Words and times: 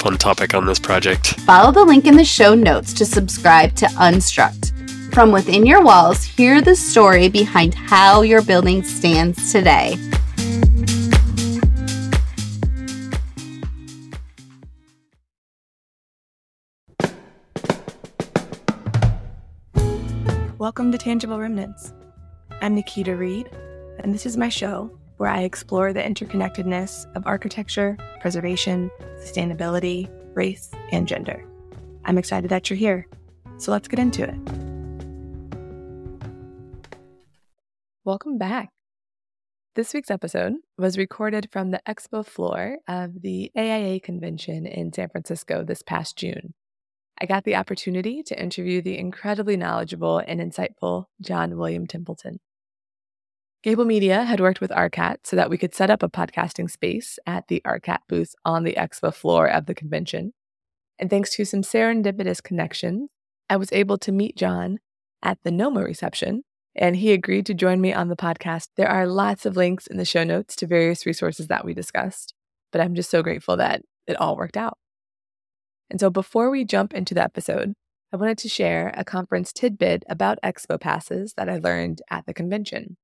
fun 0.00 0.16
topic 0.16 0.54
on 0.54 0.64
this 0.64 0.78
project. 0.78 1.38
Follow 1.40 1.70
the 1.70 1.84
link 1.84 2.06
in 2.06 2.16
the 2.16 2.24
show 2.24 2.54
notes 2.54 2.94
to 2.94 3.04
subscribe 3.04 3.74
to 3.74 3.84
Unstruct. 3.86 4.72
From 5.12 5.30
within 5.30 5.66
your 5.66 5.82
walls, 5.84 6.24
hear 6.24 6.62
the 6.62 6.74
story 6.74 7.28
behind 7.28 7.74
how 7.74 8.22
your 8.22 8.40
building 8.40 8.82
stands 8.82 9.52
today. 9.52 9.98
Welcome 20.56 20.92
to 20.92 20.98
Tangible 20.98 21.38
Remnants. 21.38 21.92
I'm 22.62 22.74
Nikita 22.74 23.14
Reed, 23.16 23.50
and 23.98 24.14
this 24.14 24.24
is 24.24 24.38
my 24.38 24.48
show 24.48 24.98
where 25.20 25.28
I 25.28 25.42
explore 25.42 25.92
the 25.92 26.00
interconnectedness 26.00 27.04
of 27.14 27.26
architecture, 27.26 27.98
preservation, 28.22 28.90
sustainability, 29.18 30.08
race, 30.34 30.70
and 30.92 31.06
gender. 31.06 31.44
I'm 32.06 32.16
excited 32.16 32.48
that 32.48 32.70
you're 32.70 32.78
here, 32.78 33.06
so 33.58 33.70
let's 33.70 33.86
get 33.86 33.98
into 33.98 34.22
it. 34.24 34.34
Welcome 38.02 38.38
back. 38.38 38.70
This 39.74 39.92
week's 39.92 40.10
episode 40.10 40.54
was 40.78 40.96
recorded 40.96 41.50
from 41.52 41.70
the 41.70 41.82
expo 41.86 42.24
floor 42.24 42.78
of 42.88 43.20
the 43.20 43.52
AIA 43.54 44.00
convention 44.00 44.64
in 44.64 44.90
San 44.90 45.10
Francisco 45.10 45.62
this 45.62 45.82
past 45.82 46.16
June. 46.16 46.54
I 47.20 47.26
got 47.26 47.44
the 47.44 47.56
opportunity 47.56 48.22
to 48.22 48.42
interview 48.42 48.80
the 48.80 48.96
incredibly 48.96 49.58
knowledgeable 49.58 50.16
and 50.16 50.40
insightful 50.40 51.04
John 51.20 51.58
William 51.58 51.86
Templeton. 51.86 52.38
Gabl 53.62 53.86
Media 53.86 54.24
had 54.24 54.40
worked 54.40 54.62
with 54.62 54.70
ARCAT 54.70 55.18
so 55.24 55.36
that 55.36 55.50
we 55.50 55.58
could 55.58 55.74
set 55.74 55.90
up 55.90 56.02
a 56.02 56.08
podcasting 56.08 56.70
space 56.70 57.18
at 57.26 57.48
the 57.48 57.60
ARCAT 57.66 57.98
booth 58.08 58.34
on 58.42 58.64
the 58.64 58.72
expo 58.72 59.12
floor 59.12 59.46
of 59.46 59.66
the 59.66 59.74
convention. 59.74 60.32
And 60.98 61.10
thanks 61.10 61.34
to 61.34 61.44
some 61.44 61.60
serendipitous 61.60 62.42
connections, 62.42 63.10
I 63.50 63.58
was 63.58 63.70
able 63.72 63.98
to 63.98 64.12
meet 64.12 64.34
John 64.34 64.78
at 65.22 65.36
the 65.42 65.50
NOMA 65.50 65.82
reception, 65.82 66.44
and 66.74 66.96
he 66.96 67.12
agreed 67.12 67.44
to 67.46 67.54
join 67.54 67.82
me 67.82 67.92
on 67.92 68.08
the 68.08 68.16
podcast. 68.16 68.68
There 68.76 68.88
are 68.88 69.06
lots 69.06 69.44
of 69.44 69.58
links 69.58 69.86
in 69.86 69.98
the 69.98 70.06
show 70.06 70.24
notes 70.24 70.56
to 70.56 70.66
various 70.66 71.04
resources 71.04 71.48
that 71.48 71.62
we 71.62 71.74
discussed, 71.74 72.32
but 72.72 72.80
I'm 72.80 72.94
just 72.94 73.10
so 73.10 73.22
grateful 73.22 73.58
that 73.58 73.82
it 74.06 74.16
all 74.16 74.38
worked 74.38 74.56
out. 74.56 74.78
And 75.90 76.00
so 76.00 76.08
before 76.08 76.48
we 76.48 76.64
jump 76.64 76.94
into 76.94 77.12
the 77.12 77.22
episode, 77.22 77.74
I 78.10 78.16
wanted 78.16 78.38
to 78.38 78.48
share 78.48 78.94
a 78.96 79.04
conference 79.04 79.52
tidbit 79.52 80.04
about 80.08 80.38
expo 80.42 80.80
passes 80.80 81.34
that 81.34 81.50
I 81.50 81.58
learned 81.58 82.00
at 82.10 82.24
the 82.24 82.32
convention. 82.32 82.96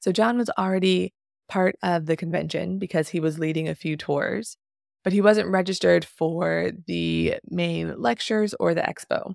So, 0.00 0.12
John 0.12 0.38
was 0.38 0.50
already 0.58 1.12
part 1.48 1.76
of 1.82 2.06
the 2.06 2.16
convention 2.16 2.78
because 2.78 3.08
he 3.08 3.20
was 3.20 3.38
leading 3.38 3.68
a 3.68 3.74
few 3.74 3.96
tours, 3.96 4.56
but 5.04 5.12
he 5.12 5.20
wasn't 5.20 5.48
registered 5.48 6.04
for 6.04 6.70
the 6.86 7.36
main 7.48 8.00
lectures 8.00 8.54
or 8.60 8.74
the 8.74 8.82
expo. 8.82 9.34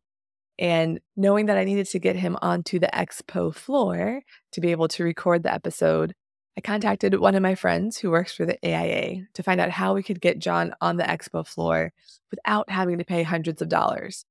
And 0.58 1.02
knowing 1.18 1.48
that 1.48 1.58
I 1.58 1.66
needed 1.66 1.88
to 1.88 2.00
get 2.00 2.16
him 2.16 2.38
onto 2.42 2.80
the 2.80 2.90
expo 2.94 3.54
floor 3.54 4.22
to 4.54 4.62
be 4.62 4.72
able 4.72 4.88
to 4.90 5.04
record 5.04 5.44
the 5.44 5.54
episode, 5.54 6.14
I 6.58 6.62
contacted 6.62 7.20
one 7.20 7.36
of 7.36 7.44
my 7.44 7.56
friends 7.56 7.98
who 7.98 8.12
works 8.12 8.34
for 8.34 8.46
the 8.46 8.58
AIA 8.66 9.28
to 9.34 9.44
find 9.44 9.60
out 9.60 9.72
how 9.72 9.94
we 9.94 10.04
could 10.04 10.22
get 10.22 10.40
John 10.40 10.74
on 10.80 10.96
the 10.96 11.04
expo 11.04 11.46
floor 11.46 11.92
without 12.32 12.70
having 12.70 12.98
to 12.98 13.04
pay 13.04 13.24
hundreds 13.24 13.62
of 13.62 13.68
dollars. 13.68 14.26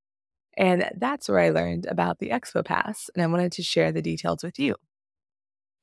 And 0.57 0.91
that's 0.97 1.29
where 1.29 1.41
I 1.41 1.51
learned 1.51 1.87
about 1.87 2.19
the 2.19 2.31
Expo 2.31 2.65
Pass, 2.65 3.11
and 3.15 3.23
I 3.23 3.27
wanted 3.27 3.53
to 3.53 3.63
share 3.63 3.93
the 3.93 4.03
details 4.03 4.45
with 4.45 4.59
you. 4.59 4.77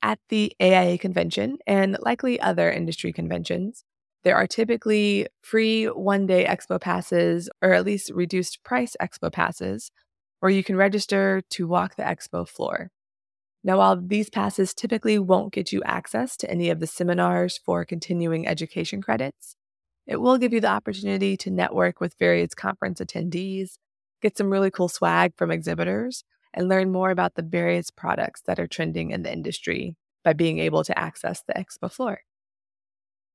At 0.03 0.19
the 0.29 0.53
AIA 0.59 0.97
convention 0.97 1.57
and 1.67 1.97
likely 2.01 2.39
other 2.39 2.71
industry 2.71 3.13
conventions, 3.13 3.83
there 4.23 4.35
are 4.35 4.47
typically 4.47 5.27
free 5.41 5.85
one 5.85 6.25
day 6.25 6.45
expo 6.45 6.79
passes 6.79 7.49
or 7.61 7.73
at 7.73 7.85
least 7.85 8.11
reduced 8.11 8.63
price 8.63 8.95
expo 9.01 9.31
passes 9.31 9.91
where 10.39 10.51
you 10.51 10.63
can 10.63 10.75
register 10.75 11.41
to 11.51 11.67
walk 11.67 11.95
the 11.95 12.03
expo 12.03 12.47
floor. 12.47 12.89
Now, 13.63 13.77
while 13.77 14.01
these 14.01 14.29
passes 14.29 14.73
typically 14.73 15.19
won't 15.19 15.53
get 15.53 15.71
you 15.71 15.83
access 15.83 16.35
to 16.37 16.49
any 16.49 16.71
of 16.71 16.79
the 16.79 16.87
seminars 16.87 17.59
for 17.63 17.85
continuing 17.85 18.47
education 18.47 19.03
credits, 19.03 19.55
it 20.07 20.19
will 20.19 20.39
give 20.39 20.51
you 20.51 20.59
the 20.59 20.67
opportunity 20.67 21.37
to 21.37 21.51
network 21.51 21.99
with 21.99 22.17
various 22.17 22.55
conference 22.55 22.99
attendees, 22.99 23.77
get 24.19 24.35
some 24.35 24.49
really 24.49 24.71
cool 24.71 24.89
swag 24.89 25.33
from 25.37 25.51
exhibitors, 25.51 26.23
and 26.53 26.67
learn 26.67 26.91
more 26.91 27.11
about 27.11 27.35
the 27.35 27.41
various 27.41 27.89
products 27.89 28.41
that 28.45 28.59
are 28.59 28.67
trending 28.67 29.11
in 29.11 29.23
the 29.23 29.31
industry 29.31 29.95
by 30.23 30.33
being 30.33 30.59
able 30.59 30.83
to 30.83 30.97
access 30.97 31.41
the 31.41 31.53
expo 31.53 31.91
floor. 31.91 32.21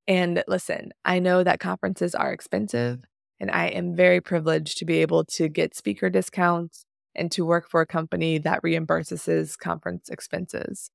And 0.06 0.44
listen, 0.46 0.92
I 1.04 1.18
know 1.18 1.42
that 1.42 1.58
conferences 1.58 2.14
are 2.14 2.32
expensive, 2.32 3.04
and 3.40 3.50
I 3.50 3.66
am 3.66 3.96
very 3.96 4.20
privileged 4.20 4.78
to 4.78 4.84
be 4.84 4.98
able 4.98 5.24
to 5.24 5.48
get 5.48 5.74
speaker 5.74 6.08
discounts 6.08 6.84
and 7.14 7.32
to 7.32 7.44
work 7.44 7.68
for 7.68 7.80
a 7.80 7.86
company 7.86 8.38
that 8.38 8.62
reimburses 8.62 9.58
conference 9.58 10.08
expenses. 10.08 10.90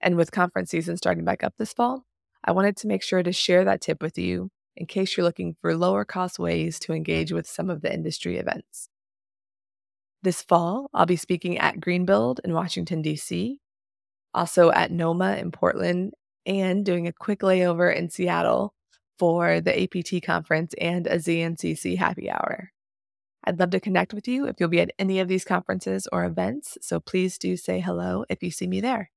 And 0.00 0.16
with 0.16 0.30
conference 0.30 0.70
season 0.70 0.96
starting 0.96 1.24
back 1.24 1.42
up 1.42 1.54
this 1.58 1.72
fall, 1.72 2.04
I 2.44 2.52
wanted 2.52 2.76
to 2.78 2.86
make 2.86 3.02
sure 3.02 3.22
to 3.22 3.32
share 3.32 3.64
that 3.64 3.80
tip 3.80 4.02
with 4.02 4.16
you 4.16 4.50
in 4.76 4.86
case 4.86 5.16
you're 5.16 5.24
looking 5.24 5.56
for 5.60 5.74
lower 5.74 6.04
cost 6.04 6.38
ways 6.38 6.78
to 6.80 6.92
engage 6.92 7.32
with 7.32 7.48
some 7.48 7.68
of 7.68 7.80
the 7.80 7.92
industry 7.92 8.36
events. 8.36 8.88
This 10.22 10.42
fall, 10.42 10.90
I'll 10.92 11.06
be 11.06 11.16
speaking 11.16 11.58
at 11.58 11.80
Greenbuild 11.80 12.40
in 12.44 12.52
Washington, 12.52 13.02
D.C., 13.02 13.60
also 14.34 14.70
at 14.72 14.90
NOMA 14.90 15.36
in 15.36 15.52
Portland, 15.52 16.14
and 16.44 16.84
doing 16.84 17.06
a 17.06 17.12
quick 17.12 17.40
layover 17.40 17.94
in 17.94 18.10
Seattle 18.10 18.74
for 19.18 19.60
the 19.60 19.82
APT 19.82 20.24
conference 20.24 20.74
and 20.80 21.06
a 21.06 21.16
ZNCC 21.16 21.96
happy 21.96 22.30
hour. 22.30 22.72
I'd 23.44 23.58
love 23.58 23.70
to 23.70 23.80
connect 23.80 24.12
with 24.12 24.26
you 24.26 24.46
if 24.46 24.56
you'll 24.58 24.68
be 24.68 24.80
at 24.80 24.92
any 24.98 25.20
of 25.20 25.28
these 25.28 25.44
conferences 25.44 26.08
or 26.12 26.24
events, 26.24 26.76
so 26.80 27.00
please 27.00 27.38
do 27.38 27.56
say 27.56 27.80
hello 27.80 28.24
if 28.28 28.42
you 28.42 28.50
see 28.50 28.66
me 28.66 28.80
there. 28.80 29.10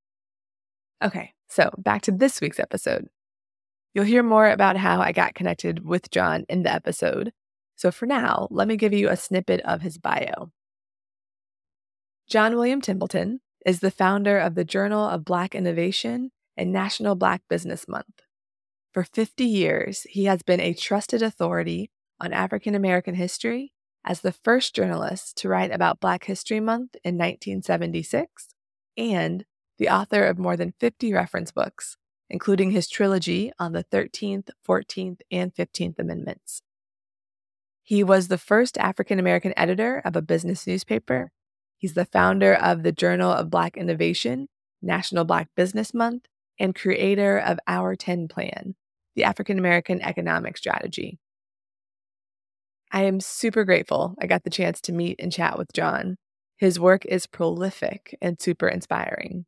Okay, 1.04 1.34
so 1.50 1.72
back 1.78 2.04
to 2.04 2.12
this 2.12 2.40
week's 2.40 2.60
episode. 2.60 3.08
You'll 3.94 4.06
hear 4.06 4.24
more 4.24 4.50
about 4.50 4.78
how 4.78 5.02
I 5.02 5.12
got 5.12 5.34
connected 5.34 5.84
with 5.84 6.12
John 6.12 6.46
in 6.48 6.64
the 6.64 6.72
episode. 6.72 7.34
So 7.76 7.92
for 7.92 8.06
now, 8.06 8.48
let 8.52 8.68
me 8.68 8.78
give 8.78 8.94
you 8.94 9.10
a 9.10 9.18
snippet 9.18 9.62
of 9.62 9.82
his 9.82 9.98
bio. 9.98 10.52
John 12.32 12.56
William 12.56 12.80
Templeton 12.80 13.42
is 13.66 13.82
the 13.82 13.92
founder 13.92 14.40
of 14.40 14.56
the 14.56 14.64
Journal 14.64 15.06
of 15.06 15.26
Black 15.26 15.54
Innovation 15.54 16.32
and 16.56 16.72
National 16.72 17.14
Black 17.14 17.42
Business 17.50 17.90
Month. 17.90 18.22
For 18.94 19.04
50 19.04 19.44
years, 19.44 20.04
he 20.04 20.24
has 20.24 20.42
been 20.42 20.62
a 20.62 20.74
trusted 20.74 21.22
authority 21.22 21.92
on 22.22 22.32
African 22.32 22.74
American 22.74 23.16
history 23.16 23.74
as 24.06 24.22
the 24.22 24.32
first 24.32 24.74
journalist 24.74 25.36
to 25.40 25.50
write 25.50 25.74
about 25.74 26.00
Black 26.00 26.24
History 26.24 26.62
Month 26.62 26.96
in 27.04 27.16
1976 27.16 28.56
and 28.96 29.44
the 29.78 29.90
author 29.90 30.24
of 30.24 30.40
more 30.40 30.56
than 30.56 30.74
50 30.80 31.12
reference 31.12 31.52
books, 31.52 31.98
including 32.30 32.72
his 32.72 32.88
trilogy 32.88 33.52
on 33.60 33.74
the 33.74 33.84
13th, 33.84 34.52
14th, 34.66 35.20
and 35.30 35.54
15th 35.54 36.00
Amendments. 36.00 36.62
He 37.84 38.06
was 38.06 38.30
the 38.30 38.38
first 38.38 38.78
African 38.78 39.20
American 39.20 39.54
editor 39.58 40.02
of 40.06 40.16
a 40.16 40.22
business 40.22 40.66
newspaper. 40.66 41.34
He's 41.82 41.96
the 41.96 42.06
founder 42.06 42.54
of 42.54 42.84
the 42.84 42.92
Journal 42.92 43.32
of 43.32 43.50
Black 43.50 43.76
Innovation, 43.76 44.48
National 44.84 45.26
Black 45.26 45.50
Business 45.56 45.96
Month, 45.96 46.28
and 46.60 46.76
creator 46.76 47.40
of 47.40 47.58
Our 47.68 47.96
10 47.96 48.28
Plan, 48.28 48.76
the 49.16 49.24
African 49.24 49.58
American 49.58 50.00
Economic 50.00 50.58
Strategy. 50.58 51.18
I 52.92 53.06
am 53.06 53.20
super 53.20 53.64
grateful 53.64 54.14
I 54.22 54.28
got 54.28 54.44
the 54.44 54.52
chance 54.52 54.80
to 54.82 54.92
meet 54.92 55.16
and 55.18 55.32
chat 55.32 55.58
with 55.58 55.74
John. 55.74 56.18
His 56.56 56.80
work 56.80 57.04
is 57.06 57.26
prolific 57.26 58.16
and 58.22 58.40
super 58.40 58.68
inspiring. 58.68 59.46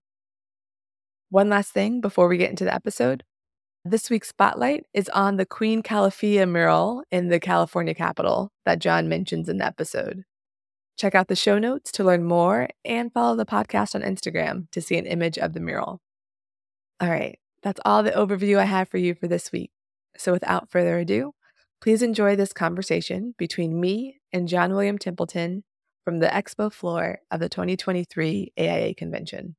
One 1.30 1.50
last 1.50 1.72
thing 1.72 2.02
before 2.02 2.28
we 2.28 2.38
get 2.38 2.50
into 2.50 2.66
the 2.66 2.74
episode. 2.74 3.24
This 3.86 4.10
week's 4.10 4.30
spotlight 4.30 4.86
is 4.92 5.08
on 5.10 5.38
the 5.38 5.46
Queen 5.46 5.84
Calafia 5.84 6.50
mural 6.50 7.04
in 7.12 7.28
the 7.28 7.40
California 7.40 7.94
Capitol 7.94 8.50
that 8.66 8.80
John 8.80 9.08
mentions 9.08 9.48
in 9.48 9.60
the 9.60 9.68
episode. 9.68 10.24
Check 10.98 11.16
out 11.16 11.28
the 11.28 11.36
show 11.36 11.58
notes 11.60 11.92
to 11.94 12.04
learn 12.04 12.24
more 12.24 12.70
and 12.86 13.12
follow 13.12 13.36
the 13.36 13.46
podcast 13.46 13.96
on 13.96 14.02
Instagram 14.02 14.70
to 14.72 14.82
see 14.82 14.98
an 14.98 15.06
image 15.06 15.38
of 15.38 15.54
the 15.54 15.60
mural. 15.60 16.02
All 17.00 17.10
right, 17.10 17.40
that's 17.62 17.82
all 17.86 18.04
the 18.04 18.12
overview 18.12 18.58
I 18.58 18.66
have 18.66 18.90
for 18.90 18.98
you 18.98 19.16
for 19.16 19.28
this 19.28 19.52
week. 19.52 19.72
So 20.18 20.32
without 20.32 20.70
further 20.70 21.00
ado, 21.00 21.34
Please 21.84 22.02
enjoy 22.02 22.38
this 22.38 22.54
conversation 22.54 23.36
between 23.38 23.78
me 23.78 24.22
and 24.32 24.48
John 24.48 24.72
William 24.72 24.98
Templeton 24.98 25.66
from 26.06 26.20
the 26.20 26.28
expo 26.28 26.72
floor 26.72 27.20
of 27.30 27.42
the 27.42 27.50
2023 27.50 28.54
AIA 28.58 28.96
convention. 28.96 29.58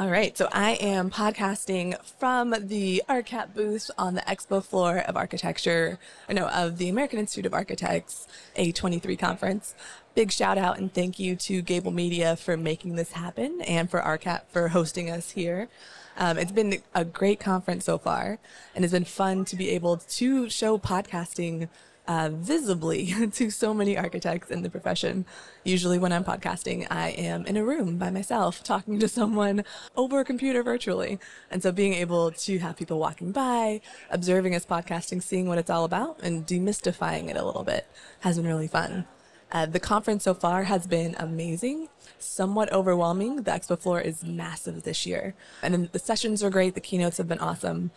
All 0.00 0.08
right, 0.08 0.34
so 0.34 0.48
I 0.50 0.78
am 0.80 1.10
podcasting 1.10 1.94
from 2.18 2.54
the 2.58 3.02
ARCAT 3.06 3.52
booth 3.52 3.90
on 3.98 4.14
the 4.14 4.22
expo 4.22 4.64
floor 4.64 5.00
of 5.00 5.14
architecture, 5.14 5.98
no, 6.26 6.48
of 6.48 6.78
the 6.78 6.88
American 6.88 7.18
Institute 7.18 7.44
of 7.44 7.52
Architects 7.52 8.26
A23 8.56 9.18
conference. 9.18 9.74
Big 10.14 10.32
shout 10.32 10.56
out 10.56 10.78
and 10.78 10.90
thank 10.90 11.18
you 11.18 11.36
to 11.36 11.62
Gabl 11.62 11.92
Media 11.92 12.34
for 12.36 12.56
making 12.56 12.96
this 12.96 13.12
happen 13.12 13.60
and 13.60 13.90
for 13.90 14.00
ARCAT 14.00 14.44
for 14.48 14.68
hosting 14.68 15.10
us 15.10 15.32
here. 15.32 15.68
Um, 16.16 16.38
it's 16.38 16.50
been 16.50 16.80
a 16.94 17.04
great 17.04 17.38
conference 17.38 17.84
so 17.84 17.98
far, 17.98 18.38
and 18.74 18.86
it's 18.86 18.92
been 18.92 19.04
fun 19.04 19.44
to 19.44 19.54
be 19.54 19.68
able 19.68 19.98
to 19.98 20.48
show 20.48 20.78
podcasting 20.78 21.68
uh, 22.10 22.28
visibly 22.28 23.14
to 23.32 23.50
so 23.50 23.72
many 23.72 23.96
architects 23.96 24.50
in 24.50 24.62
the 24.62 24.68
profession. 24.68 25.24
Usually, 25.62 25.96
when 25.96 26.12
I'm 26.12 26.24
podcasting, 26.24 26.88
I 26.90 27.10
am 27.10 27.46
in 27.46 27.56
a 27.56 27.64
room 27.64 27.98
by 27.98 28.10
myself 28.10 28.64
talking 28.64 28.98
to 28.98 29.06
someone 29.06 29.62
over 29.94 30.18
a 30.18 30.24
computer 30.24 30.64
virtually. 30.64 31.20
And 31.52 31.62
so, 31.62 31.70
being 31.70 31.94
able 31.94 32.32
to 32.32 32.58
have 32.58 32.76
people 32.76 32.98
walking 32.98 33.30
by, 33.30 33.80
observing 34.10 34.56
us 34.56 34.66
podcasting, 34.66 35.22
seeing 35.22 35.46
what 35.46 35.58
it's 35.58 35.70
all 35.70 35.84
about, 35.84 36.18
and 36.20 36.44
demystifying 36.44 37.28
it 37.30 37.36
a 37.36 37.44
little 37.44 37.62
bit 37.62 37.86
has 38.20 38.36
been 38.36 38.46
really 38.48 38.66
fun. 38.66 39.06
Uh, 39.52 39.66
the 39.66 39.80
conference 39.80 40.24
so 40.24 40.34
far 40.34 40.64
has 40.64 40.88
been 40.88 41.14
amazing, 41.16 41.90
somewhat 42.18 42.72
overwhelming. 42.72 43.36
The 43.36 43.52
expo 43.52 43.78
floor 43.78 44.00
is 44.00 44.24
massive 44.24 44.82
this 44.82 45.06
year. 45.06 45.34
And 45.62 45.88
the 45.92 45.98
sessions 46.00 46.42
are 46.42 46.50
great, 46.50 46.74
the 46.74 46.80
keynotes 46.80 47.18
have 47.18 47.28
been 47.28 47.38
awesome. 47.38 47.92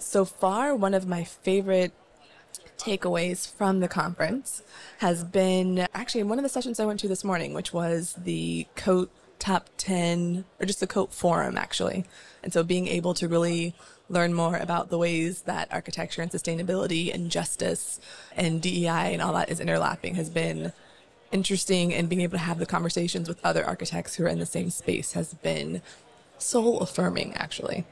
So 0.00 0.24
far, 0.24 0.74
one 0.74 0.94
of 0.94 1.06
my 1.06 1.22
favorite 1.22 1.92
takeaways 2.78 3.50
from 3.50 3.80
the 3.80 3.88
conference 3.88 4.62
has 4.98 5.24
been 5.24 5.86
actually 5.94 6.20
in 6.20 6.28
one 6.28 6.38
of 6.38 6.42
the 6.42 6.48
sessions 6.48 6.78
I 6.78 6.86
went 6.86 7.00
to 7.00 7.08
this 7.08 7.24
morning, 7.24 7.54
which 7.54 7.72
was 7.72 8.14
the 8.14 8.66
COTE 8.76 9.10
top 9.38 9.68
10, 9.76 10.44
or 10.60 10.66
just 10.66 10.80
the 10.80 10.86
COTE 10.86 11.12
forum, 11.12 11.58
actually. 11.58 12.04
And 12.42 12.52
so 12.52 12.62
being 12.62 12.88
able 12.88 13.14
to 13.14 13.28
really 13.28 13.74
learn 14.08 14.32
more 14.32 14.56
about 14.56 14.88
the 14.88 14.98
ways 14.98 15.42
that 15.42 15.72
architecture 15.72 16.22
and 16.22 16.30
sustainability 16.30 17.12
and 17.12 17.30
justice 17.30 18.00
and 18.34 18.62
DEI 18.62 19.12
and 19.12 19.20
all 19.20 19.32
that 19.32 19.50
is 19.50 19.60
interlapping 19.60 20.14
has 20.14 20.30
been 20.30 20.72
interesting 21.32 21.92
and 21.92 22.08
being 22.08 22.20
able 22.20 22.38
to 22.38 22.44
have 22.44 22.58
the 22.58 22.66
conversations 22.66 23.28
with 23.28 23.44
other 23.44 23.64
architects 23.64 24.14
who 24.14 24.24
are 24.24 24.28
in 24.28 24.38
the 24.38 24.46
same 24.46 24.70
space 24.70 25.12
has 25.12 25.34
been 25.34 25.82
soul 26.38 26.80
affirming 26.80 27.34
actually. 27.34 27.84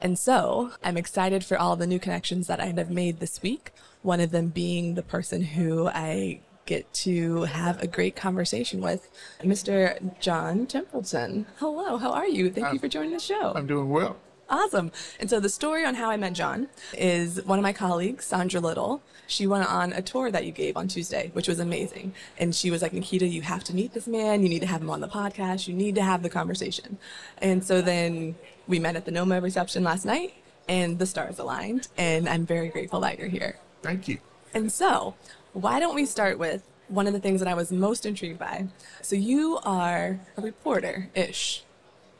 And 0.00 0.18
so 0.18 0.72
I'm 0.82 0.96
excited 0.96 1.44
for 1.44 1.58
all 1.58 1.76
the 1.76 1.86
new 1.86 1.98
connections 1.98 2.46
that 2.46 2.60
I 2.60 2.66
have 2.66 2.90
made 2.90 3.20
this 3.20 3.42
week. 3.42 3.72
One 4.02 4.20
of 4.20 4.30
them 4.30 4.48
being 4.48 4.94
the 4.94 5.02
person 5.02 5.42
who 5.42 5.88
I 5.88 6.40
get 6.66 6.92
to 6.92 7.42
have 7.42 7.82
a 7.82 7.86
great 7.86 8.14
conversation 8.14 8.80
with, 8.80 9.08
Mr. 9.40 9.98
John 10.20 10.66
Templeton. 10.66 11.46
Hello, 11.56 11.96
how 11.96 12.12
are 12.12 12.28
you? 12.28 12.50
Thank 12.50 12.72
you 12.74 12.78
for 12.78 12.88
joining 12.88 13.12
the 13.12 13.18
show. 13.18 13.52
I'm 13.54 13.66
doing 13.66 13.88
well. 13.88 14.18
Awesome. 14.50 14.92
And 15.20 15.28
so 15.28 15.40
the 15.40 15.48
story 15.48 15.84
on 15.84 15.94
how 15.94 16.10
I 16.10 16.16
met 16.16 16.32
John 16.32 16.68
is 16.96 17.44
one 17.44 17.58
of 17.58 17.62
my 17.62 17.72
colleagues, 17.72 18.24
Sandra 18.24 18.60
Little. 18.60 19.02
She 19.26 19.46
went 19.46 19.68
on 19.68 19.92
a 19.92 20.00
tour 20.00 20.30
that 20.30 20.46
you 20.46 20.52
gave 20.52 20.76
on 20.76 20.88
Tuesday, 20.88 21.30
which 21.34 21.48
was 21.48 21.58
amazing. 21.58 22.14
And 22.38 22.54
she 22.54 22.70
was 22.70 22.80
like, 22.80 22.94
Nikita, 22.94 23.26
you 23.26 23.42
have 23.42 23.62
to 23.64 23.74
meet 23.74 23.92
this 23.92 24.06
man. 24.06 24.42
You 24.42 24.48
need 24.48 24.60
to 24.60 24.66
have 24.66 24.80
him 24.80 24.88
on 24.88 25.00
the 25.00 25.08
podcast. 25.08 25.68
You 25.68 25.74
need 25.74 25.94
to 25.96 26.02
have 26.02 26.22
the 26.22 26.30
conversation. 26.30 26.96
And 27.38 27.62
so 27.62 27.82
then 27.82 28.36
we 28.68 28.78
met 28.78 28.94
at 28.94 29.04
the 29.04 29.10
NOMA 29.10 29.40
reception 29.40 29.82
last 29.82 30.04
night 30.04 30.34
and 30.68 30.98
the 30.98 31.06
stars 31.06 31.38
aligned. 31.38 31.88
And 31.96 32.28
I'm 32.28 32.46
very 32.46 32.68
grateful 32.68 33.00
that 33.00 33.18
you're 33.18 33.28
here. 33.28 33.58
Thank 33.82 34.06
you. 34.06 34.18
And 34.54 34.70
so 34.70 35.14
why 35.52 35.80
don't 35.80 35.94
we 35.94 36.06
start 36.06 36.38
with 36.38 36.62
one 36.88 37.06
of 37.06 37.12
the 37.12 37.20
things 37.20 37.40
that 37.40 37.48
I 37.48 37.54
was 37.54 37.72
most 37.72 38.06
intrigued 38.06 38.38
by? 38.38 38.66
So 39.02 39.16
you 39.16 39.58
are 39.64 40.20
a 40.36 40.40
reporter 40.42 41.08
ish 41.14 41.64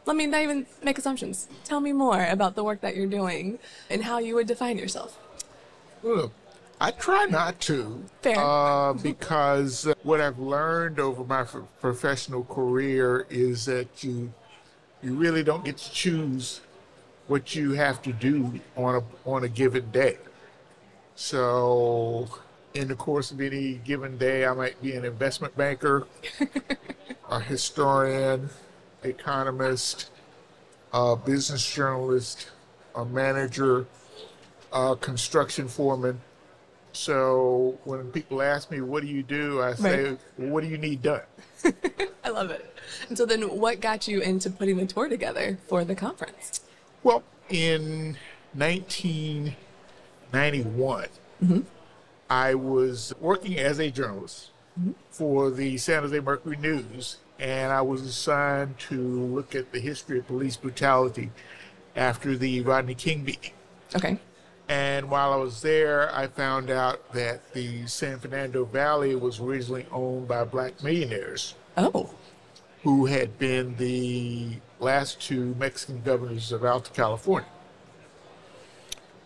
let 0.09 0.17
me 0.17 0.27
not 0.27 0.41
even 0.41 0.67
make 0.83 0.97
assumptions. 0.97 1.49
Tell 1.65 1.81
me 1.81 1.93
more 1.93 2.25
about 2.25 2.55
the 2.55 2.65
work 2.65 2.81
that 2.81 2.97
you're 2.97 3.07
doing 3.07 3.59
and 3.91 4.03
how 4.03 4.19
you 4.19 4.35
would 4.37 4.47
define 4.47 4.79
yourself. 4.79 5.19
Look, 6.03 6.33
I 6.81 6.93
try 6.93 7.27
not 7.27 7.61
to. 7.63 8.05
Fair. 8.23 8.39
Uh, 8.39 8.95
because 8.95 9.87
what 10.05 10.23
I've 10.23 10.39
learned 10.39 10.99
over 10.99 11.25
my 11.25 11.43
f- 11.43 11.57
professional 11.83 12.45
career 12.45 13.27
is 13.29 13.67
that 13.67 14.03
you 14.03 14.33
you 15.03 15.15
really 15.15 15.43
don't 15.43 15.65
get 15.65 15.79
to 15.79 15.91
choose 15.93 16.61
what 17.27 17.55
you 17.55 17.73
have 17.73 18.03
to 18.03 18.13
do 18.13 18.61
on 18.77 18.97
a 18.97 19.29
on 19.29 19.45
a 19.45 19.49
given 19.49 19.91
day. 19.91 20.19
So, 21.15 22.29
in 22.75 22.89
the 22.89 22.95
course 22.95 23.31
of 23.31 23.41
any 23.41 23.75
given 23.85 24.19
day, 24.19 24.47
I 24.47 24.55
might 24.55 24.81
be 24.81 24.95
an 24.95 25.05
investment 25.05 25.57
banker, 25.57 26.07
a 27.31 27.41
historian, 27.41 28.49
economist, 29.03 30.11
a 30.93 31.17
business 31.17 31.69
journalist, 31.69 32.51
a 32.95 33.05
manager, 33.05 33.87
a 34.73 34.97
construction 34.97 35.69
foreman. 35.69 36.21
So 36.93 37.79
when 37.85 38.11
people 38.11 38.43
ask 38.43 38.71
me, 38.71 38.81
what 38.81 39.03
do 39.03 39.09
you 39.09 39.23
do? 39.23 39.63
I 39.63 39.75
say, 39.75 40.05
right. 40.11 40.19
what 40.37 40.65
do 40.65 40.71
you 40.71 40.79
need 40.79 41.03
done? 41.03 41.23
I 42.25 42.31
love 42.31 42.51
it. 42.51 42.78
And 43.09 43.17
so 43.17 43.25
then 43.27 43.43
what 43.43 43.81
got 43.81 44.09
you 44.09 44.21
into 44.21 44.51
putting 44.51 44.77
the 44.77 44.87
tour 44.87 45.09
together 45.09 45.59
for 45.67 45.85
the 45.85 45.95
conference? 45.95 46.61
Well, 47.03 47.23
in 47.49 48.19
1991, 48.55 51.07
mm-hmm. 51.43 51.61
I 52.31 52.55
was 52.55 53.15
working 53.21 53.59
as 53.59 53.79
a 53.79 53.91
journalist 53.91 54.51
mm-hmm. 54.79 54.93
for 55.11 55.51
the 55.51 55.79
San 55.79 56.03
Jose 56.03 56.21
Mercury 56.21 56.57
News 56.57 57.17
and 57.39 57.73
I 57.73 57.83
was 57.83 58.03
assigned 58.03 58.79
to 58.81 59.01
look 59.01 59.55
at 59.55 59.73
the 59.73 59.81
history 59.81 60.19
of 60.19 60.27
police 60.27 60.57
brutality 60.57 61.31
after 61.95 62.37
the 62.37 62.63
Rodney 62.63 62.95
King 62.95 63.23
beating. 63.23 63.53
Okay. 63.95 64.19
And 64.69 65.09
while 65.09 65.33
I 65.33 65.37
was 65.37 65.63
there, 65.63 66.15
I 66.15 66.27
found 66.27 66.71
out 66.71 67.13
that 67.13 67.55
the 67.55 67.87
San 67.87 68.19
Fernando 68.19 68.65
Valley 68.65 69.15
was 69.15 69.41
originally 69.41 69.87
owned 69.91 70.29
by 70.29 70.45
black 70.45 70.83
millionaires. 70.83 71.55
Oh. 71.77 72.11
Who 72.85 73.07
had 73.07 73.39
been 73.39 73.77
the 73.77 74.59
last 74.81 75.21
two 75.21 75.55
Mexican 75.59 76.03
governors 76.03 76.53
of 76.53 76.65
Alta 76.65 76.91
California. 76.91 77.49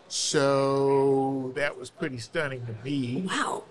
So 0.08 1.52
that 1.56 1.78
was 1.78 1.90
pretty 1.90 2.18
stunning 2.18 2.66
to 2.66 2.74
me. 2.84 3.24
Wow. 3.26 3.64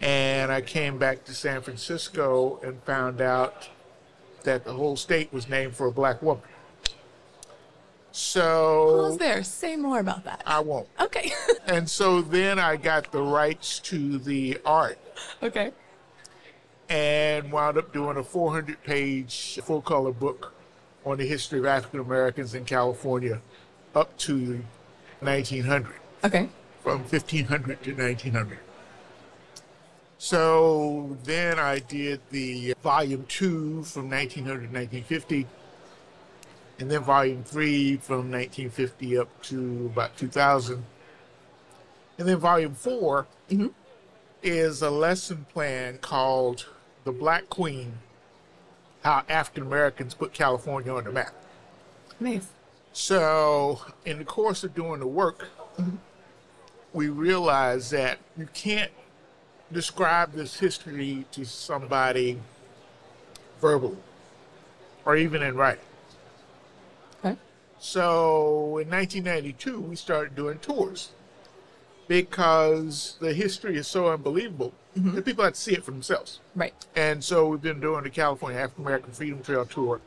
And 0.00 0.50
I 0.50 0.60
came 0.60 0.98
back 0.98 1.24
to 1.24 1.34
San 1.34 1.62
Francisco 1.62 2.58
and 2.62 2.82
found 2.84 3.20
out 3.20 3.68
that 4.44 4.64
the 4.64 4.72
whole 4.72 4.96
state 4.96 5.32
was 5.32 5.48
named 5.48 5.74
for 5.74 5.86
a 5.86 5.92
black 5.92 6.22
woman. 6.22 6.44
So 8.12 9.08
Pause 9.08 9.18
there. 9.18 9.42
Say 9.42 9.76
more 9.76 9.98
about 9.98 10.24
that. 10.24 10.42
I 10.46 10.60
won't. 10.60 10.88
Okay. 11.00 11.32
and 11.66 11.88
so 11.88 12.22
then 12.22 12.58
I 12.58 12.76
got 12.76 13.10
the 13.10 13.22
rights 13.22 13.78
to 13.80 14.18
the 14.18 14.58
art. 14.64 14.98
Okay. 15.42 15.72
And 16.88 17.50
wound 17.50 17.78
up 17.78 17.92
doing 17.92 18.16
a 18.16 18.22
400 18.22 18.82
page 18.84 19.58
full 19.62 19.80
color 19.80 20.12
book 20.12 20.54
on 21.04 21.18
the 21.18 21.26
history 21.26 21.58
of 21.58 21.66
African 21.66 22.00
Americans 22.00 22.54
in 22.54 22.64
California 22.64 23.40
up 23.94 24.16
to 24.18 24.62
1900. 25.20 25.92
Okay. 26.24 26.48
From 26.82 27.00
1500 27.00 27.82
to 27.84 27.94
1900. 27.94 28.58
So 30.18 31.16
then 31.24 31.58
I 31.58 31.80
did 31.80 32.20
the 32.30 32.74
volume 32.82 33.26
two 33.28 33.82
from 33.84 34.08
1900 34.08 34.54
to 34.60 34.66
1950, 34.66 35.46
and 36.78 36.90
then 36.90 37.02
volume 37.02 37.44
three 37.44 37.96
from 37.96 38.30
1950 38.30 39.18
up 39.18 39.42
to 39.44 39.90
about 39.92 40.16
2000. 40.16 40.84
And 42.18 42.28
then 42.28 42.38
volume 42.38 42.74
4 42.74 43.26
mm-hmm. 43.50 43.66
is 44.42 44.82
a 44.82 44.90
lesson 44.90 45.46
plan 45.52 45.98
called 45.98 46.66
The 47.04 47.12
Black 47.12 47.50
Queen 47.50 47.92
How 49.02 49.22
African 49.28 49.62
Americans 49.62 50.14
Put 50.14 50.32
California 50.32 50.92
on 50.92 51.04
the 51.04 51.12
Map. 51.12 51.34
Nice. 52.18 52.48
So, 52.92 53.82
in 54.06 54.18
the 54.18 54.24
course 54.24 54.64
of 54.64 54.74
doing 54.74 55.00
the 55.00 55.06
work, 55.06 55.48
mm-hmm. 55.76 55.96
we 56.92 57.08
realized 57.08 57.92
that 57.92 58.18
you 58.38 58.48
can't 58.54 58.92
describe 59.72 60.32
this 60.32 60.58
history 60.58 61.26
to 61.32 61.44
somebody 61.44 62.40
verbally 63.60 63.98
or 65.04 65.16
even 65.16 65.42
in 65.42 65.56
writing. 65.56 65.84
Okay. 67.24 67.36
So, 67.78 68.78
in 68.78 68.88
1992, 68.88 69.80
we 69.80 69.96
started 69.96 70.34
doing 70.34 70.58
tours 70.58 71.10
because 72.08 73.16
the 73.20 73.32
history 73.32 73.76
is 73.76 73.86
so 73.86 74.08
unbelievable 74.08 74.72
that 74.96 75.24
people 75.24 75.44
have 75.44 75.54
to 75.54 75.60
see 75.60 75.72
it 75.72 75.84
for 75.84 75.90
themselves. 75.90 76.40
Right. 76.54 76.74
And 76.94 77.22
so 77.22 77.48
we've 77.48 77.62
been 77.62 77.80
doing 77.80 78.04
the 78.04 78.10
California 78.10 78.58
African 78.58 78.84
American 78.84 79.12
Freedom 79.12 79.42
Trail 79.42 79.66
Tour 79.66 80.00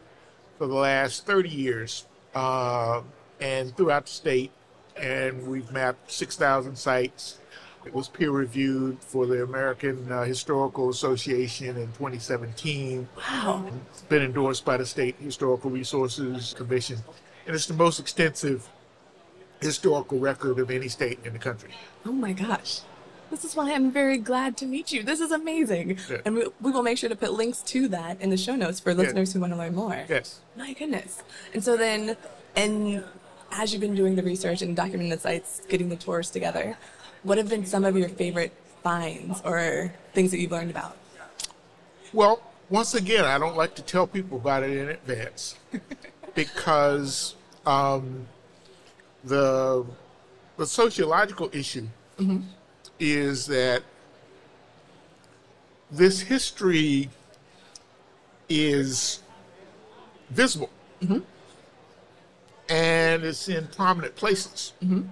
for 0.58 0.68
the 0.68 0.74
last 0.74 1.26
30 1.26 1.50
years 1.50 2.06
uh, 2.36 3.02
and 3.40 3.76
throughout 3.76 4.06
the 4.06 4.12
state. 4.12 4.52
And 4.96 5.48
we've 5.48 5.72
mapped 5.72 6.12
6,000 6.12 6.76
sites. 6.76 7.40
It 7.86 7.94
was 7.94 8.08
peer 8.08 8.32
reviewed 8.32 9.00
for 9.00 9.26
the 9.26 9.44
American 9.44 10.12
uh, 10.12 10.24
Historical 10.24 10.90
Association 10.90 11.78
in 11.78 11.88
2017. 11.88 13.08
Wow. 13.16 13.66
It's 13.92 14.02
been 14.04 14.24
endorsed 14.24 14.66
by 14.66 14.78
the 14.78 14.86
State 14.86 15.16
Historical 15.20 15.70
Resources 15.70 16.54
Commission. 16.58 16.98
And 17.46 17.56
it's 17.56 17.68
the 17.68 17.74
most 17.74 18.00
extensive 18.00 18.68
historical 19.62 20.20
record 20.20 20.60
of 20.60 20.70
any 20.70 20.88
state 20.88 21.20
in 21.24 21.34
the 21.34 21.40
country. 21.40 21.72
Oh 22.06 22.12
my 22.12 22.34
gosh. 22.34 22.82
This 23.30 23.44
is 23.44 23.56
why 23.56 23.74
I'm 23.74 23.92
very 23.92 24.18
glad 24.18 24.56
to 24.58 24.66
meet 24.66 24.92
you. 24.92 25.04
This 25.04 25.20
is 25.20 25.32
amazing. 25.32 25.98
Yeah. 26.10 26.18
And 26.26 26.36
we, 26.36 26.48
we 26.62 26.72
will 26.72 26.84
make 26.84 26.98
sure 26.98 27.10
to 27.10 27.16
put 27.16 27.34
links 27.34 27.62
to 27.64 27.88
that 27.90 28.22
in 28.22 28.30
the 28.30 28.38
show 28.38 28.56
notes 28.56 28.80
for 28.80 28.94
listeners 28.94 29.34
who 29.34 29.42
want 29.42 29.52
to 29.52 29.58
learn 29.58 29.76
more. 29.76 30.06
Yes. 30.08 30.40
My 30.56 30.74
goodness. 30.74 31.22
And 31.54 31.64
so 31.64 31.76
then, 31.76 32.16
and 32.56 33.04
as 33.52 33.74
you've 33.74 33.82
been 33.82 33.96
doing 33.96 34.16
the 34.16 34.24
research 34.24 34.62
and 34.62 34.78
documenting 34.78 35.10
the 35.10 35.20
sites, 35.20 35.62
getting 35.68 35.90
the 35.90 35.98
tours 35.98 36.30
together, 36.30 36.78
what 37.24 37.38
have 37.38 37.50
been 37.50 37.66
some 37.66 37.84
of 37.84 37.98
your 37.98 38.10
favorite 38.10 38.54
finds 38.82 39.42
or 39.42 39.92
things 40.14 40.32
that 40.32 40.40
you've 40.40 40.52
learned 40.52 40.72
about? 40.72 40.96
Well, 42.14 42.42
once 42.70 42.94
again, 42.94 43.26
I 43.26 43.38
don't 43.38 43.58
like 43.58 43.76
to 43.76 43.82
tell 43.82 44.08
people 44.08 44.38
about 44.38 44.64
it 44.64 44.78
in 44.78 44.90
advance 44.90 45.58
because 46.34 47.36
um, 47.66 48.28
the 49.24 49.86
the 50.58 50.66
sociological 50.66 51.50
issue 51.54 51.88
mm-hmm. 52.18 52.40
is 53.00 53.46
that 53.48 53.84
this 55.92 56.22
history 56.22 57.10
is 58.50 59.22
visible 60.30 60.70
mm-hmm. 61.02 61.20
and 62.70 63.24
it's 63.24 63.48
in 63.48 63.68
prominent 63.68 64.16
places, 64.16 64.74
mm-hmm. 64.84 65.04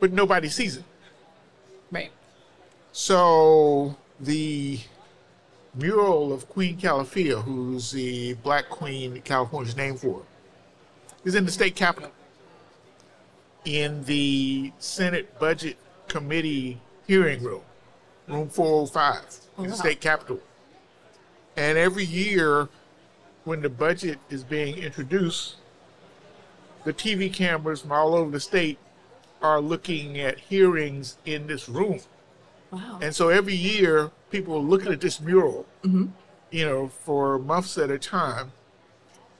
but 0.00 0.12
nobody 0.12 0.48
sees 0.48 0.76
it. 0.76 0.84
Right. 1.90 2.10
So 2.92 3.96
the 4.20 4.80
mural 5.74 6.32
of 6.32 6.48
Queen 6.48 6.76
Calafia, 6.76 7.42
who's 7.42 7.90
the 7.90 8.34
black 8.34 8.68
queen 8.68 9.20
California's 9.22 9.76
named 9.76 10.00
for, 10.00 10.22
is 11.24 11.34
in 11.34 11.44
the 11.44 11.52
state 11.52 11.74
capitol. 11.74 12.10
In 13.64 14.04
the 14.04 14.72
Senate 14.78 15.38
Budget 15.38 15.76
Committee 16.08 16.80
hearing 17.06 17.42
room, 17.42 17.62
room 18.28 18.48
405, 18.48 19.16
in 19.56 19.64
the 19.64 19.68
oh, 19.68 19.70
wow. 19.70 19.76
state 19.76 20.00
capitol. 20.00 20.40
And 21.56 21.78
every 21.78 22.04
year, 22.04 22.68
when 23.44 23.62
the 23.62 23.68
budget 23.68 24.18
is 24.28 24.44
being 24.44 24.76
introduced, 24.78 25.56
the 26.84 26.92
TV 26.92 27.32
cameras 27.32 27.82
from 27.82 27.92
all 27.92 28.14
over 28.14 28.30
the 28.30 28.40
state 28.40 28.78
are 29.40 29.60
looking 29.60 30.18
at 30.18 30.38
hearings 30.38 31.18
in 31.24 31.46
this 31.46 31.68
room. 31.68 32.00
Wow. 32.70 32.98
And 33.00 33.14
so 33.14 33.28
every 33.28 33.54
year, 33.54 34.10
people 34.30 34.56
are 34.56 34.60
looking 34.60 34.92
at 34.92 35.00
this 35.00 35.20
mural, 35.20 35.66
mm-hmm. 35.82 36.06
you 36.50 36.66
know, 36.66 36.88
for 36.88 37.38
months 37.38 37.78
at 37.78 37.90
a 37.90 37.98
time. 37.98 38.52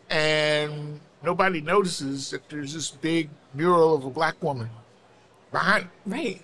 And 0.08 1.00
nobody 1.24 1.60
notices 1.60 2.30
that 2.30 2.48
there's 2.48 2.74
this 2.74 2.90
big 2.90 3.30
mural 3.54 3.94
of 3.94 4.04
a 4.04 4.10
black 4.10 4.40
woman 4.42 4.70
behind 5.50 5.84
it. 5.84 5.90
Right. 6.06 6.42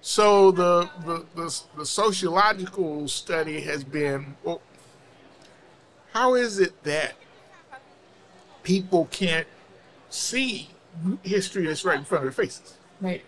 So 0.00 0.50
the, 0.52 0.88
the, 1.04 1.24
the, 1.34 1.60
the 1.76 1.86
sociological 1.86 3.08
study 3.08 3.60
has 3.60 3.84
been 3.84 4.36
well, 4.42 4.60
how 6.12 6.34
is 6.34 6.58
it 6.58 6.82
that 6.84 7.14
people 8.62 9.06
can't 9.10 9.46
see 10.08 10.70
history 11.22 11.66
that's 11.66 11.84
right 11.84 11.98
in 11.98 12.04
front 12.04 12.24
of 12.24 12.34
their 12.34 12.44
faces? 12.44 12.78
Right. 13.00 13.22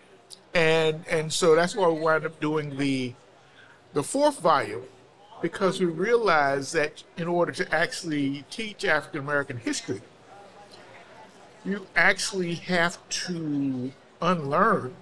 and 0.55 1.05
and 1.07 1.31
so 1.31 1.55
that's 1.55 1.75
why 1.75 1.87
we 1.87 1.99
wound 1.99 2.25
up 2.25 2.39
doing 2.39 2.75
the 2.77 3.13
the 3.93 4.01
fourth 4.01 4.39
volume 4.39 4.83
because 5.41 5.79
we 5.79 5.85
realized 5.85 6.73
that 6.73 7.03
in 7.17 7.27
order 7.27 7.51
to 7.51 7.75
actually 7.75 8.43
teach 8.49 8.83
African 8.85 9.21
American 9.21 9.57
history, 9.57 10.01
you 11.65 11.85
actually 11.95 12.55
have 12.55 12.97
to 13.09 13.91
unlearn 14.21 14.93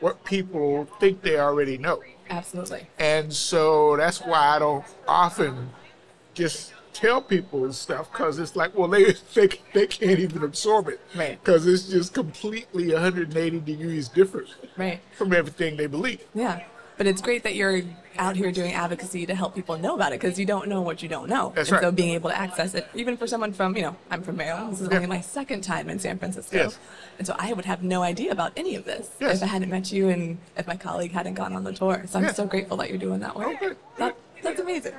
what 0.00 0.24
people 0.24 0.86
think 0.98 1.22
they 1.22 1.38
already 1.38 1.78
know. 1.78 2.02
Absolutely. 2.28 2.86
And 2.98 3.32
so 3.32 3.96
that's 3.96 4.18
why 4.20 4.56
I 4.56 4.58
don't 4.58 4.84
often 5.06 5.70
just 6.34 6.72
tell 6.92 7.22
people 7.22 7.72
stuff 7.72 8.10
because 8.10 8.38
it's 8.38 8.56
like, 8.56 8.76
well, 8.76 8.88
they, 8.88 9.12
they 9.34 9.48
they 9.72 9.86
can't 9.86 10.18
even 10.18 10.42
absorb 10.42 10.88
it, 10.88 11.00
Right. 11.14 11.42
Because 11.42 11.66
it's 11.66 11.88
just 11.88 12.14
completely 12.14 12.92
180 12.92 13.60
degrees 13.60 14.08
different 14.08 14.48
Right. 14.76 15.00
from 15.16 15.32
everything 15.32 15.76
they 15.76 15.86
believe. 15.86 16.22
Yeah. 16.34 16.64
But 17.02 17.08
it's 17.08 17.20
great 17.20 17.42
that 17.42 17.56
you're 17.56 17.82
out 18.16 18.36
here 18.36 18.52
doing 18.52 18.74
advocacy 18.74 19.26
to 19.26 19.34
help 19.34 19.56
people 19.56 19.76
know 19.76 19.96
about 19.96 20.12
it 20.12 20.20
because 20.20 20.38
you 20.38 20.46
don't 20.46 20.68
know 20.68 20.82
what 20.82 21.02
you 21.02 21.08
don't 21.08 21.28
know. 21.28 21.50
That's 21.52 21.68
and 21.68 21.74
right. 21.78 21.82
so 21.82 21.90
being 21.90 22.10
able 22.14 22.30
to 22.30 22.38
access 22.38 22.76
it, 22.76 22.86
even 22.94 23.16
for 23.16 23.26
someone 23.26 23.52
from, 23.52 23.74
you 23.76 23.82
know, 23.82 23.96
I'm 24.08 24.22
from 24.22 24.36
Maryland. 24.36 24.74
This 24.74 24.82
is 24.82 24.88
Yeah. 24.88 24.94
only 24.98 25.08
my 25.08 25.20
second 25.20 25.62
time 25.62 25.90
in 25.90 25.98
San 25.98 26.16
Francisco. 26.20 26.56
Yes. 26.56 26.78
And 27.18 27.26
so 27.26 27.34
I 27.40 27.54
would 27.54 27.64
have 27.64 27.82
no 27.82 28.04
idea 28.04 28.30
about 28.30 28.52
any 28.56 28.76
of 28.76 28.84
this 28.84 29.10
Yes. 29.18 29.38
if 29.38 29.42
I 29.42 29.46
hadn't 29.46 29.68
met 29.70 29.90
you 29.90 30.10
and 30.10 30.38
if 30.56 30.68
my 30.68 30.76
colleague 30.76 31.10
hadn't 31.10 31.34
gone 31.34 31.54
on 31.56 31.64
the 31.64 31.72
tour. 31.72 32.04
So 32.06 32.20
I'm 32.20 32.26
Yeah. 32.26 32.32
so 32.34 32.46
grateful 32.46 32.76
that 32.76 32.88
you're 32.88 32.98
doing 32.98 33.18
that 33.18 33.34
work. 33.34 33.48
Okay. 33.60 33.74
That, 33.98 34.14
that's 34.40 34.60
amazing. 34.60 34.94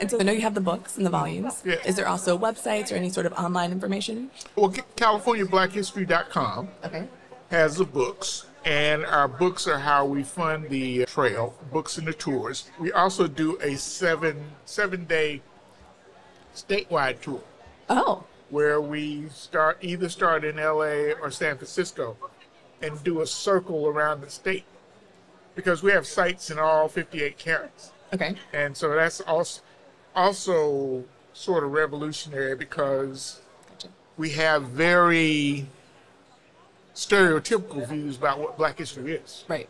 And 0.00 0.10
so 0.10 0.18
I 0.18 0.22
know 0.22 0.32
you 0.32 0.40
have 0.40 0.54
the 0.54 0.62
books 0.62 0.96
and 0.96 1.04
the 1.04 1.10
volumes. 1.10 1.60
Yeah. 1.62 1.74
Is 1.84 1.94
there 1.96 2.08
also 2.08 2.38
websites 2.38 2.90
or 2.90 2.94
any 2.94 3.10
sort 3.10 3.26
of 3.26 3.34
online 3.34 3.70
information? 3.70 4.30
Well, 4.56 4.70
CaliforniaBlackHistory.com 4.96 6.68
Okay. 6.86 7.04
has 7.50 7.76
the 7.76 7.84
books, 7.84 8.46
and 8.64 9.04
our 9.04 9.28
books 9.28 9.66
are 9.66 9.78
how 9.78 10.06
we 10.06 10.22
fund 10.22 10.68
the 10.68 11.02
uh, 11.02 11.06
trail, 11.06 11.54
books 11.72 11.98
and 11.98 12.06
the 12.06 12.12
tours. 12.14 12.70
We 12.78 12.92
also 12.92 13.26
do 13.26 13.58
a 13.60 13.76
seven 13.76 14.44
seven 14.64 15.04
day 15.04 15.42
statewide 16.54 17.20
tour. 17.20 17.42
Oh, 17.88 18.24
where 18.50 18.80
we 18.80 19.28
start 19.28 19.78
either 19.82 20.08
start 20.08 20.44
in 20.44 20.56
LA 20.56 21.12
or 21.20 21.30
San 21.30 21.56
Francisco 21.56 22.16
and 22.82 23.02
do 23.02 23.20
a 23.20 23.26
circle 23.26 23.86
around 23.88 24.20
the 24.20 24.30
state 24.30 24.64
because 25.54 25.82
we 25.82 25.90
have 25.92 26.06
sites 26.06 26.50
in 26.50 26.58
all 26.58 26.88
58 26.88 27.38
counties. 27.38 27.92
okay. 28.12 28.34
And 28.52 28.76
so 28.76 28.94
that's 28.94 29.20
also 29.22 29.60
also 30.14 31.04
sort 31.32 31.64
of 31.64 31.72
revolutionary 31.72 32.54
because 32.54 33.40
Gotcha. 33.70 33.88
we 34.16 34.30
have 34.30 34.64
very 34.64 35.66
stereotypical 36.94 37.86
views 37.88 38.16
about 38.16 38.38
what 38.38 38.56
black 38.56 38.78
history 38.78 39.14
is. 39.14 39.44
Right. 39.48 39.68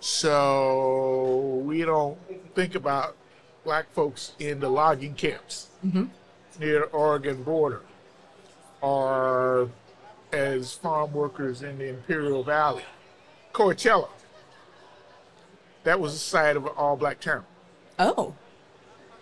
So 0.00 1.62
we 1.64 1.82
don't 1.82 2.18
think 2.54 2.74
about 2.74 3.16
black 3.64 3.90
folks 3.92 4.32
in 4.38 4.60
the 4.60 4.68
logging 4.68 5.14
camps 5.14 5.68
mm-hmm. 5.84 6.04
near 6.60 6.80
the 6.80 6.86
Oregon 6.86 7.42
border 7.42 7.82
or 8.80 9.70
as 10.32 10.74
farm 10.74 11.12
workers 11.12 11.62
in 11.62 11.78
the 11.78 11.88
Imperial 11.88 12.44
Valley. 12.44 12.84
Coachella, 13.52 14.08
that 15.84 15.98
was 15.98 16.12
the 16.12 16.18
site 16.18 16.56
of 16.56 16.66
an 16.66 16.72
all 16.76 16.96
black 16.96 17.20
town. 17.20 17.44
Oh, 17.98 18.34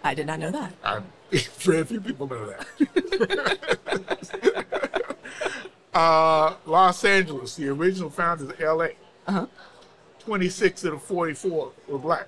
I 0.03 0.15
did 0.15 0.27
not 0.27 0.41
know 0.41 0.51
that. 0.51 0.75
I, 0.83 1.01
very 1.59 1.85
few 1.85 2.01
people 2.01 2.29
know 2.29 2.47
that. 2.47 2.67
uh, 5.95 6.55
Los 6.67 7.05
Angeles, 7.05 7.55
the 7.57 7.69
original 7.69 8.11
founders 8.11 8.49
of 8.51 8.61
LA, 8.61 8.89
Uh 9.27 9.33
huh. 9.33 9.47
26 10.21 10.85
of 10.85 10.93
the 10.93 10.99
44 10.99 11.73
were 11.89 11.99
black. 11.99 12.27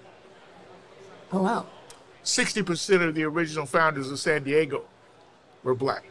Oh, 1.32 1.42
wow. 1.42 1.66
60% 2.24 3.08
of 3.08 3.14
the 3.14 3.24
original 3.24 3.66
founders 3.66 4.10
of 4.10 4.18
San 4.18 4.42
Diego 4.44 4.84
were 5.62 5.74
black. 5.74 6.04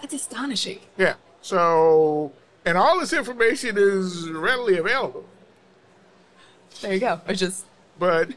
That's 0.00 0.14
astonishing. 0.14 0.80
Yeah. 0.96 1.14
So, 1.42 2.32
and 2.64 2.76
all 2.78 2.98
this 2.98 3.12
information 3.12 3.76
is 3.78 4.28
readily 4.30 4.78
available, 4.78 5.24
There 6.80 6.94
you 6.94 7.00
go. 7.00 7.20
It's 7.28 7.40
just, 7.40 7.66
but 7.98 8.30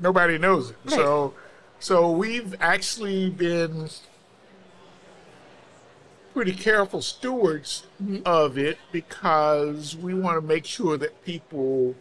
nobody 0.00 0.38
knows 0.38 0.70
it. 0.70 0.76
Right. 0.86 0.94
So, 0.94 1.34
so 1.78 2.10
we've 2.10 2.54
actually 2.60 3.30
been 3.30 3.88
pretty 6.36 6.52
careful 6.52 7.00
stewards 7.00 7.84
mm-hmm. 7.94 8.18
of 8.26 8.58
it 8.58 8.76
because 8.92 9.96
we 9.96 10.12
want 10.12 10.36
to 10.36 10.46
make 10.46 10.66
sure 10.66 10.98
that 10.98 11.24
people 11.24 11.94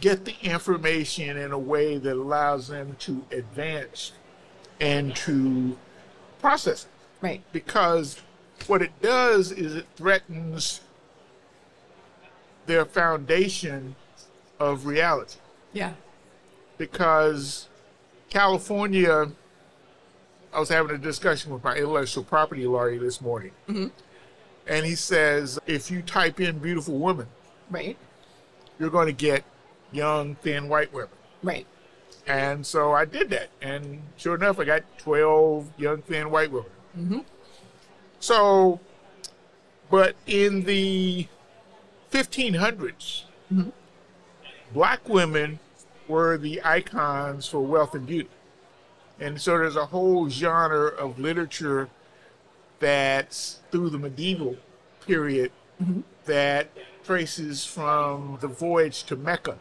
get 0.00 0.24
the 0.24 0.34
information 0.40 1.36
in 1.36 1.52
a 1.52 1.58
way 1.58 1.98
that 1.98 2.14
allows 2.14 2.68
them 2.68 2.96
to 2.98 3.22
advance 3.30 4.12
and 4.80 5.14
to 5.14 5.76
process 6.40 6.84
it. 6.84 6.90
right. 7.20 7.42
because 7.52 8.22
what 8.68 8.80
it 8.80 9.02
does 9.02 9.52
is 9.52 9.74
it 9.74 9.86
threatens 9.96 10.80
their 12.64 12.86
foundation 12.86 13.94
of 14.58 14.86
reality. 14.86 15.36
Yeah. 15.74 15.92
Because 16.78 17.68
California, 18.30 19.30
I 20.52 20.60
was 20.60 20.68
having 20.68 20.94
a 20.94 20.98
discussion 20.98 21.52
with 21.52 21.64
my 21.64 21.76
intellectual 21.76 22.24
property 22.24 22.66
lawyer 22.66 22.98
this 22.98 23.20
morning, 23.20 23.52
and 24.66 24.84
he 24.86 24.94
says 24.94 25.58
if 25.66 25.90
you 25.90 26.02
type 26.02 26.40
in 26.40 26.58
beautiful 26.58 26.98
women, 26.98 27.26
Right. 27.70 27.96
you're 28.78 28.90
going 28.90 29.06
to 29.06 29.12
get 29.12 29.44
young, 29.92 30.34
thin 30.36 30.68
white 30.68 30.92
women. 30.92 31.08
Right. 31.42 31.66
And 32.26 32.64
so 32.66 32.92
I 32.92 33.04
did 33.06 33.30
that. 33.30 33.48
And 33.62 34.02
sure 34.16 34.34
enough, 34.34 34.58
I 34.60 34.64
got 34.64 34.82
12 34.98 35.72
young, 35.78 36.02
thin 36.02 36.30
white 36.30 36.52
women. 36.52 36.70
Mm-hmm. 36.96 37.18
So, 38.20 38.78
but 39.90 40.14
in 40.26 40.62
the 40.64 41.26
1500s, 42.12 43.24
black 44.72 45.08
women 45.08 45.58
were 46.08 46.36
the 46.38 46.62
icons 46.62 47.46
for 47.46 47.60
wealth 47.60 47.94
and 47.94 48.06
beauty. 48.06 48.28
And 49.22 49.40
so 49.40 49.56
there's 49.56 49.76
a 49.76 49.86
whole 49.86 50.28
genre 50.28 50.88
of 50.88 51.20
literature 51.20 51.88
that's 52.80 53.60
through 53.70 53.90
the 53.90 53.98
medieval 53.98 54.56
period 55.06 55.52
mm-hmm. 55.80 56.00
that 56.24 56.70
traces 57.04 57.64
from 57.64 58.38
the 58.40 58.48
voyage 58.48 59.04
to 59.04 59.14
Mecca. 59.14 59.58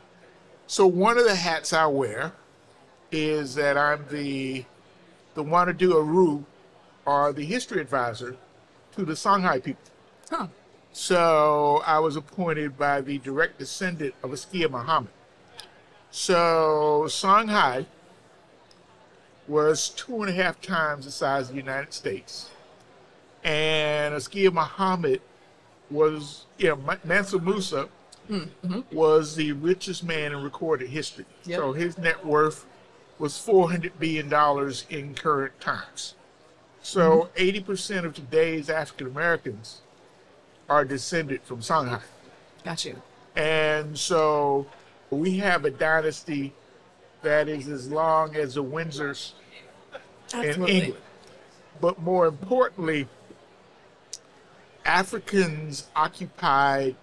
So 0.66 0.88
one 0.88 1.20
of 1.20 1.26
the 1.26 1.36
hats 1.36 1.74
I 1.74 1.86
wear 1.86 2.32
is 3.12 3.54
that 3.54 3.78
I'm 3.78 4.06
the 4.10 4.66
the 5.36 5.44
Wanadu 5.44 5.94
Aru 5.94 6.44
or 7.06 7.32
the 7.32 7.46
history 7.46 7.82
advisor 7.82 8.38
to 8.96 9.06
the 9.06 9.14
Songhai 9.14 9.64
people. 9.64 9.84
Huh. 10.32 10.48
So 10.92 11.84
I 11.86 12.00
was 12.00 12.16
appointed 12.16 12.80
by 12.80 13.02
the 13.02 13.20
direct 13.20 13.60
descendant 13.60 14.16
of 14.24 14.34
Askia 14.34 14.70
Muhammad. 14.70 15.12
So 16.10 17.04
Songhai 17.06 17.86
was 19.52 19.90
two 19.90 20.22
and 20.22 20.30
a 20.30 20.34
half 20.34 20.62
times 20.62 21.04
the 21.04 21.12
size 21.12 21.50
of 21.50 21.56
the 21.56 21.62
United 21.62 21.94
States. 21.94 22.50
And 23.44 24.16
Askia 24.16 24.50
Muhammad 24.50 25.22
was, 25.90 26.46
you 26.58 26.70
know, 26.70 26.98
Mansa 27.04 27.38
Musa 27.38 27.90
mm-hmm. 28.30 28.80
was 28.96 29.36
the 29.36 29.52
richest 29.52 30.06
man 30.06 30.32
in 30.32 30.42
recorded 30.42 30.90
history. 30.90 31.26
Yep. 31.44 31.60
So 31.60 31.74
his 31.74 31.98
net 31.98 32.26
worth 32.26 32.66
was 33.20 33.34
$400 33.34 33.92
billion 34.00 34.32
in 34.90 35.16
current 35.16 35.60
times. 35.60 36.16
So 36.82 37.30
mm-hmm. 37.36 37.72
80% 37.72 38.06
of 38.06 38.16
today's 38.16 38.70
African 38.70 39.08
Americans 39.08 39.82
are 40.70 40.86
descended 40.86 41.42
from 41.44 41.60
Songhai. 41.60 42.02
Got 42.64 42.86
you. 42.86 43.02
And 43.36 43.98
so 43.98 44.66
we 45.10 45.38
have 45.40 45.66
a 45.66 45.72
dynasty 45.72 46.54
that 47.22 47.50
is 47.50 47.68
as 47.68 47.92
long 47.92 48.36
as 48.36 48.56
the 48.56 48.64
Windsors 48.64 49.34
in. 50.34 50.68
England. 50.68 50.96
But 51.80 52.00
more 52.02 52.28
importantly, 52.28 53.08
Africans 54.86 55.88
occupied 55.96 56.96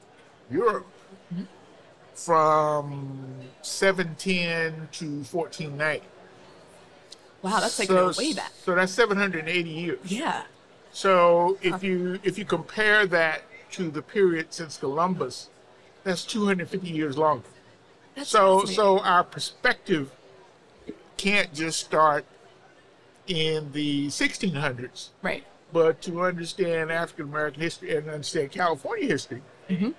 Europe 0.51 0.87
from 2.15 3.25
710 3.63 4.89
to 4.93 5.05
1490. 5.31 6.05
Wow, 7.43 7.61
that's 7.61 7.79
like 7.79 7.89
so, 7.89 8.13
way 8.19 8.33
back. 8.33 8.53
So 8.65 8.75
that's 8.75 8.93
780 8.93 9.71
years. 9.71 9.99
Yeah. 10.05 10.43
So 10.91 11.59
if 11.63 11.83
you 11.83 12.19
if 12.25 12.39
you 12.39 12.45
compare 12.45 13.07
that 13.07 13.43
to 13.73 13.91
the 13.91 14.03
period 14.03 14.53
since 14.53 14.77
Columbus, 14.77 15.49
that's 16.03 16.25
250 16.25 16.89
years 16.89 17.17
longer. 17.17 17.47
That's 18.17 18.29
so 18.29 18.65
so 18.65 18.99
our 19.01 19.23
perspective 19.23 20.11
can't 21.17 21.53
just 21.55 21.79
start 21.79 22.25
in 23.29 23.71
the 23.73 24.09
1600s, 24.09 25.09
Right. 25.23 25.45
but 25.73 26.01
to 26.03 26.23
understand 26.23 26.91
African 26.91 27.27
American 27.27 27.63
history 27.63 27.95
and 27.97 28.09
understand 28.09 28.51
California 28.53 29.07
history, 29.07 29.43
Mm-hmm. 29.69 29.91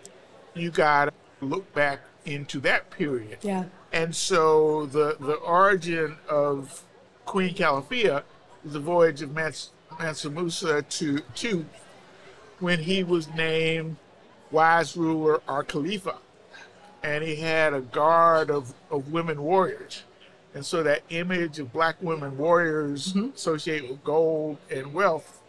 you 0.56 0.72
got 0.72 1.06
to 1.06 1.46
look 1.46 1.72
back 1.74 2.00
into 2.26 2.60
that 2.62 2.89
period. 2.89 3.38
Yeah. 3.42 3.65
And 3.94 4.15
so 4.15 4.86
the 4.88 5.15
the 5.20 5.36
origin 5.36 6.18
of 6.28 6.84
Queen 7.26 7.54
Calafia 7.56 8.24
is 8.65 8.74
the 8.74 8.80
voyage 8.80 9.22
of 9.22 9.32
Mans- 9.34 9.70
Mansa 10.00 10.30
Musa 10.30 10.82
to 10.82 11.20
to 11.36 11.65
when 12.60 12.80
he 12.80 13.04
was 13.04 13.28
named 13.36 13.96
wise 14.52 14.98
ruler 14.98 15.42
or 15.48 15.63
Khalifa, 15.63 16.18
and 17.04 17.24
he 17.24 17.36
had 17.38 17.74
a 17.74 17.82
guard 17.82 18.50
of, 18.52 18.74
of 18.92 19.12
women 19.12 19.42
warriors. 19.44 20.04
And 20.60 20.65
so 20.65 20.84
that 20.84 21.04
image 21.08 21.58
of 21.60 21.72
black 21.72 21.95
women 22.02 22.38
warriors 22.38 23.13
mm-hmm. 23.13 23.34
associated 23.34 23.89
with 23.89 24.04
gold 24.04 24.58
and 24.69 24.93
wealth 24.93 25.41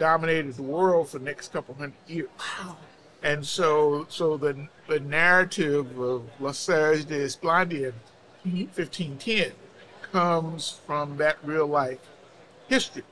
dominated 0.00 0.54
the 0.54 0.64
world 0.64 1.10
for 1.10 1.20
the 1.20 1.24
next 1.24 1.52
couple 1.52 1.76
hundred 1.76 1.94
years. 2.08 2.28
Wow. 2.40 2.76
And 3.22 3.46
so, 3.46 4.06
so 4.08 4.36
the 4.36 4.66
the 4.88 4.98
narrative 4.98 5.96
of 6.00 6.28
Las 6.40 6.58
Sergas 6.58 7.06
de 7.06 7.20
Esplandián, 7.20 7.92
mm-hmm. 8.44 8.64
1510, 8.74 9.52
comes 10.10 10.80
from 10.84 11.18
that 11.18 11.36
real 11.44 11.68
life 11.68 12.00
history. 12.66 13.04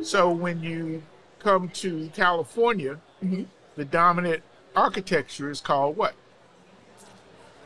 So 0.00 0.30
when 0.30 0.62
you 0.62 1.02
come 1.40 1.68
to 1.74 2.10
California, 2.14 2.98
mm-hmm. 3.22 3.42
the 3.74 3.84
dominant 3.84 4.42
architecture 4.74 5.50
is 5.50 5.60
called 5.60 5.98
what? 5.98 6.14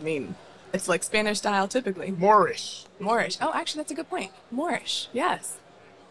I 0.00 0.02
mean, 0.02 0.34
it's 0.72 0.88
like 0.88 1.02
Spanish 1.02 1.38
style 1.38 1.68
typically. 1.68 2.10
Moorish. 2.12 2.84
Moorish. 2.98 3.38
Oh, 3.40 3.52
actually, 3.54 3.80
that's 3.80 3.92
a 3.92 3.94
good 3.94 4.08
point. 4.10 4.30
Moorish. 4.50 5.08
Yes. 5.12 5.56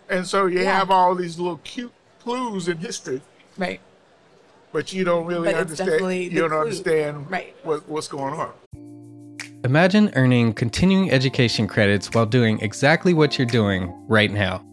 And 0.10 0.26
so 0.28 0.46
you 0.48 0.60
Yeah. 0.62 0.78
have 0.80 0.90
all 0.92 1.16
these 1.16 1.38
little 1.38 1.60
cute 1.64 1.92
clues 2.20 2.68
in 2.68 2.78
history, 2.78 3.22
Right. 3.58 3.80
but 4.72 4.92
you 4.92 5.04
don't 5.04 5.26
really 5.26 5.46
But 5.46 5.52
it's 5.52 5.60
understand. 5.62 5.90
definitely 5.90 6.24
You 6.26 6.40
don't 6.42 6.50
clue. 6.50 6.60
understand 6.62 7.30
Right. 7.32 7.56
what, 7.64 7.88
what's 7.88 8.08
going 8.08 8.34
on. 8.34 8.52
Imagine 9.66 10.12
earning 10.16 10.54
continuing 10.54 11.12
education 11.12 11.68
credits 11.68 12.10
while 12.14 12.26
doing 12.26 12.60
exactly 12.62 13.14
what 13.14 13.38
you're 13.38 13.46
doing 13.48 13.94
right 14.08 14.32
now. 14.32 14.64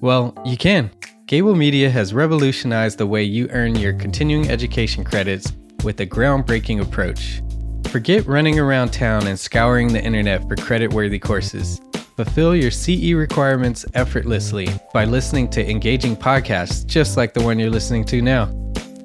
Well, 0.00 0.34
you 0.44 0.56
can. 0.56 0.90
Gabl 1.26 1.56
Media 1.56 1.90
has 1.90 2.12
revolutionized 2.14 2.98
the 2.98 3.06
way 3.06 3.22
you 3.22 3.48
earn 3.52 3.76
your 3.76 3.92
continuing 3.92 4.48
education 4.50 5.04
credits 5.04 5.52
with 5.84 6.00
a 6.00 6.06
groundbreaking 6.06 6.80
approach. 6.80 7.42
Forget 7.90 8.24
running 8.28 8.60
around 8.60 8.92
town 8.92 9.26
and 9.26 9.36
scouring 9.36 9.92
the 9.92 10.00
internet 10.00 10.46
for 10.46 10.54
credit 10.54 10.92
worthy 10.92 11.18
courses. 11.18 11.80
Fulfill 12.14 12.54
your 12.54 12.70
CE 12.70 13.14
requirements 13.14 13.84
effortlessly 13.94 14.68
by 14.94 15.04
listening 15.04 15.50
to 15.50 15.68
engaging 15.68 16.14
podcasts 16.14 16.86
just 16.86 17.16
like 17.16 17.34
the 17.34 17.42
one 17.42 17.58
you're 17.58 17.68
listening 17.68 18.04
to 18.04 18.22
now. 18.22 18.44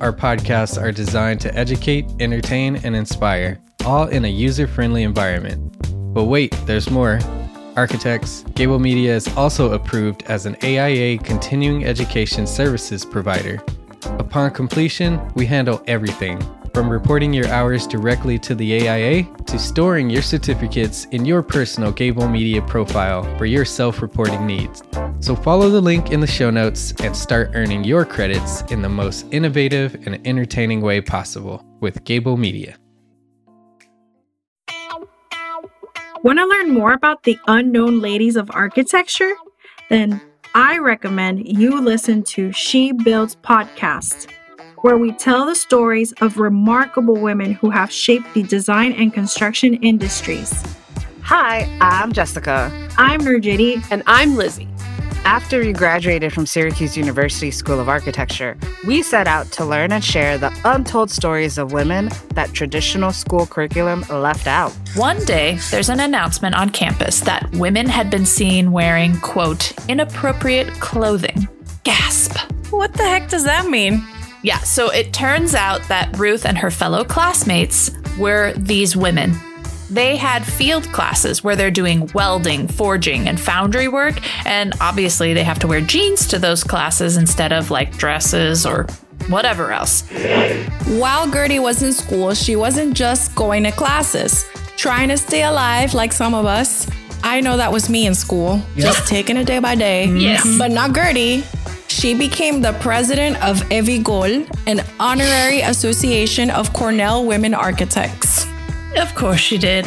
Our 0.01 0.13
podcasts 0.13 0.79
are 0.79 0.91
designed 0.91 1.41
to 1.41 1.57
educate, 1.57 2.05
entertain, 2.19 2.75
and 2.83 2.95
inspire, 2.95 3.59
all 3.85 4.07
in 4.09 4.23
a 4.25 4.27
user 4.27 4.67
friendly 4.67 5.01
environment. 5.01 5.75
But 6.13 6.25
wait, 6.25 6.55
there's 6.67 6.91
more. 6.91 7.19
Architects, 7.75 8.43
Gabl 8.49 8.79
Media 8.79 9.15
is 9.15 9.27
also 9.29 9.73
approved 9.73 10.21
as 10.27 10.45
an 10.45 10.57
AIA 10.61 11.17
continuing 11.17 11.85
education 11.85 12.45
services 12.45 13.03
provider. 13.03 13.59
Upon 14.19 14.51
completion, 14.51 15.19
we 15.33 15.47
handle 15.47 15.81
everything 15.87 16.39
from 16.75 16.89
reporting 16.89 17.33
your 17.33 17.47
hours 17.47 17.87
directly 17.87 18.37
to 18.37 18.53
the 18.53 18.85
AIA 18.85 19.23
to 19.45 19.57
storing 19.57 20.09
your 20.09 20.21
certificates 20.21 21.05
in 21.05 21.23
your 21.23 21.41
personal 21.41 21.93
Gabl 21.93 22.29
Media 22.29 22.61
profile 22.61 23.23
for 23.37 23.45
your 23.45 23.63
self 23.63 24.01
reporting 24.01 24.45
needs. 24.45 24.83
So 25.21 25.37
follow 25.37 25.69
the 25.69 25.79
link 25.79 26.11
in 26.11 26.19
the 26.19 26.27
show 26.27 26.49
notes 26.49 26.93
and 26.99 27.15
start 27.15 27.51
earning 27.53 27.85
your 27.85 28.03
credits 28.03 28.61
in 28.63 28.81
the 28.81 28.89
most 28.89 29.25
innovative 29.31 29.95
and 30.05 30.19
entertaining 30.27 30.81
way 30.81 30.99
possible 30.99 31.65
with 31.79 32.03
Gabl 32.03 32.37
Media. 32.37 32.75
Want 36.23 36.39
to 36.39 36.45
learn 36.45 36.73
more 36.73 36.91
about 36.91 37.23
the 37.23 37.39
unknown 37.47 38.01
ladies 38.01 38.35
of 38.35 38.51
architecture? 38.51 39.31
Then 39.89 40.19
I 40.53 40.79
recommend 40.79 41.47
you 41.47 41.79
listen 41.79 42.23
to 42.23 42.51
She 42.51 42.91
Builds 42.91 43.37
podcast, 43.37 44.27
where 44.85 44.99
we 44.99 45.11
tell 45.13 45.47
the 45.47 45.55
stories 45.55 46.11
of 46.21 46.37
remarkable 46.37 47.15
women 47.15 47.53
who 47.53 47.71
have 47.71 47.91
shaped 47.91 48.31
the 48.35 48.43
design 48.43 48.93
and 48.93 49.11
construction 49.11 49.73
industries. 49.81 50.63
Hi, 51.23 51.67
I'm 51.81 52.11
Jessica. 52.11 52.71
I'm 52.95 53.21
Nurjiti. 53.21 53.83
And 53.89 54.03
I'm 54.05 54.35
Lizzie. 54.35 54.67
After 55.23 55.59
we 55.61 55.73
graduated 55.73 56.31
from 56.31 56.45
Syracuse 56.45 56.95
University 56.95 57.49
School 57.49 57.79
of 57.79 57.89
Architecture, 57.89 58.55
we 58.85 59.01
set 59.01 59.27
out 59.27 59.51
to 59.53 59.65
learn 59.65 59.91
and 59.91 60.03
share 60.03 60.37
the 60.37 60.55
untold 60.65 61.09
stories 61.09 61.57
of 61.57 61.71
women 61.71 62.11
that 62.35 62.53
traditional 62.53 63.11
school 63.11 63.47
curriculum 63.47 64.05
left 64.11 64.45
out. 64.45 64.71
One 64.93 65.17
day, 65.25 65.57
there's 65.71 65.89
an 65.89 65.99
announcement 65.99 66.53
on 66.53 66.69
campus 66.69 67.21
that 67.21 67.51
women 67.53 67.87
had 67.87 68.11
been 68.11 68.27
seen 68.27 68.71
wearing, 68.71 69.19
quote, 69.21 69.73
inappropriate 69.89 70.71
clothing. 70.73 71.47
Gasp. 71.83 72.37
What 72.69 72.93
the 72.93 73.03
heck 73.03 73.29
does 73.29 73.45
that 73.45 73.67
mean? 73.67 74.05
Yeah, 74.45 74.59
so 74.59 74.91
it 74.91 75.11
turns 75.11 75.55
out 75.55 75.81
that 75.87 76.15
Ruth 76.17 76.45
and 76.45 76.55
her 76.57 76.69
fellow 76.69 77.03
classmates 77.03 77.89
were 78.17 78.53
these 78.53 78.95
women 78.95 79.33
they 79.89 80.15
had 80.15 80.43
field 80.43 80.83
classes 80.91 81.43
where 81.43 81.55
they're 81.55 81.69
doing 81.71 82.09
welding, 82.13 82.67
forging, 82.67 83.27
and 83.27 83.39
foundry 83.39 83.87
work, 83.87 84.19
and 84.45 84.73
obviously 84.81 85.33
they 85.33 85.43
have 85.43 85.59
to 85.59 85.67
wear 85.67 85.79
jeans 85.79 86.27
to 86.27 86.39
those 86.39 86.63
classes 86.63 87.17
instead 87.17 87.53
of 87.53 87.69
like 87.69 87.95
dresses 87.97 88.65
or 88.65 88.87
whatever 89.27 89.71
else. 89.71 90.01
While 90.87 91.29
Gertie 91.29 91.59
was 91.59 91.83
in 91.83 91.93
school, 91.93 92.33
she 92.33 92.55
wasn't 92.55 92.95
just 92.95 93.35
going 93.35 93.63
to 93.63 93.71
classes, 93.71 94.45
trying 94.75 95.09
to 95.09 95.17
stay 95.17 95.43
alive 95.43 95.93
like 95.93 96.13
some 96.13 96.33
of 96.33 96.45
us. 96.45 96.89
I 97.23 97.41
know 97.41 97.57
that 97.57 97.71
was 97.71 97.89
me 97.89 98.07
in 98.07 98.15
school, 98.15 98.61
yep. 98.75 98.87
just 98.87 99.07
taking 99.07 99.37
it 99.37 99.45
day 99.45 99.59
by 99.59 99.75
day. 99.75 100.07
Yes. 100.15 100.57
But 100.57 100.71
not 100.71 100.93
Gertie. 100.93 101.43
She 101.95 102.13
became 102.13 102.59
the 102.59 102.73
president 102.81 103.41
of 103.41 103.61
EVIGOL, 103.69 104.67
an 104.67 104.81
honorary 104.99 105.61
association 105.61 106.49
of 106.49 106.73
Cornell 106.73 107.25
women 107.25 107.53
architects. 107.53 108.45
Of 108.97 109.15
course 109.15 109.39
she 109.39 109.57
did. 109.57 109.85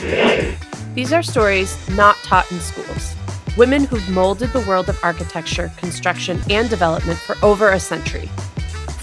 These 0.94 1.12
are 1.12 1.22
stories 1.22 1.76
not 1.90 2.16
taught 2.24 2.50
in 2.50 2.60
schools. 2.60 3.14
Women 3.58 3.84
who've 3.84 4.08
molded 4.08 4.54
the 4.54 4.60
world 4.60 4.88
of 4.88 4.98
architecture, 5.04 5.70
construction, 5.76 6.40
and 6.48 6.70
development 6.70 7.18
for 7.18 7.36
over 7.44 7.72
a 7.72 7.78
century. 7.78 8.30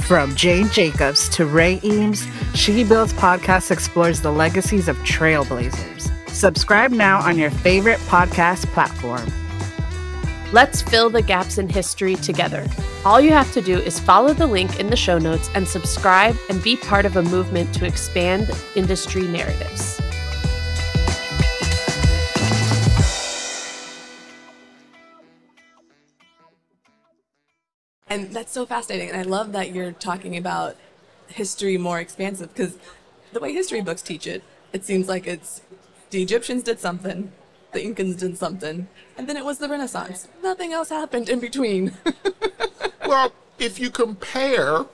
From 0.07 0.35
Jane 0.35 0.69
Jacobs 0.69 1.29
to 1.29 1.45
Ray 1.45 1.79
Eames, 1.83 2.25
She 2.55 2.83
Builds 2.83 3.13
podcast 3.13 3.69
explores 3.69 4.21
the 4.21 4.31
legacies 4.31 4.87
of 4.87 4.97
trailblazers. 4.99 6.09
Subscribe 6.27 6.89
now 6.89 7.19
on 7.19 7.37
your 7.37 7.51
favorite 7.51 7.99
podcast 8.09 8.65
platform. 8.73 9.31
Let's 10.51 10.81
fill 10.81 11.09
the 11.09 11.23
gaps 11.23 11.57
in 11.57 11.67
history 11.67 12.15
together. 12.15 12.67
All 13.03 13.19
you 13.19 13.31
have 13.31 13.51
to 13.53 13.61
do 13.61 13.79
is 13.79 13.99
follow 13.99 14.31
the 14.31 14.45
link 14.45 14.79
in 14.79 14.87
the 14.87 14.95
show 14.95 15.17
notes 15.17 15.49
and 15.55 15.67
subscribe 15.67 16.35
and 16.49 16.61
be 16.61 16.77
part 16.77 17.05
of 17.05 17.17
a 17.17 17.23
movement 17.23 17.73
to 17.75 17.85
expand 17.85 18.51
industry 18.75 19.23
narratives. 19.27 19.99
And 28.07 28.31
that's 28.31 28.51
so 28.51 28.67
fascinating. 28.67 29.09
And 29.09 29.17
I 29.17 29.23
love 29.23 29.51
that 29.53 29.73
you're 29.73 29.91
talking 29.91 30.37
about 30.37 30.77
history 31.27 31.77
more 31.77 31.99
expansive 31.99 32.53
because 32.53 32.77
the 33.33 33.39
way 33.39 33.51
history 33.51 33.81
books 33.81 34.03
teach 34.03 34.27
it, 34.27 34.43
it 34.71 34.85
seems 34.85 35.09
like 35.09 35.25
it's 35.25 35.61
the 36.11 36.21
Egyptians 36.21 36.63
did 36.63 36.79
something, 36.79 37.33
the 37.75 37.85
Incans 37.85 38.17
did 38.17 38.37
something, 38.37 38.87
and 39.17 39.29
then 39.29 39.37
it 39.37 39.45
was 39.45 39.59
the 39.59 39.69
Renaissance. 39.69 40.27
Nothing 40.41 40.73
else 40.73 40.89
happened 40.89 41.29
in 41.29 41.39
between. 41.39 41.93
well, 43.05 43.31
if 43.59 43.79
you 43.79 43.91
compare, 43.91 44.85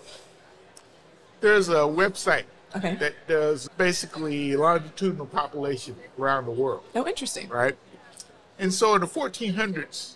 there's 1.40 1.70
a 1.70 1.86
website 1.86 2.44
okay. 2.76 2.96
that 2.96 3.14
does 3.28 3.70
basically 3.78 4.58
longitudinal 4.58 5.28
population 5.28 5.96
around 6.20 6.46
the 6.46 6.52
world. 6.52 6.84
Oh, 6.96 7.08
interesting. 7.08 7.48
Right? 7.48 7.78
And 8.60 8.74
so 8.74 8.96
in 8.96 9.02
the 9.02 9.08
1400s, 9.08 10.16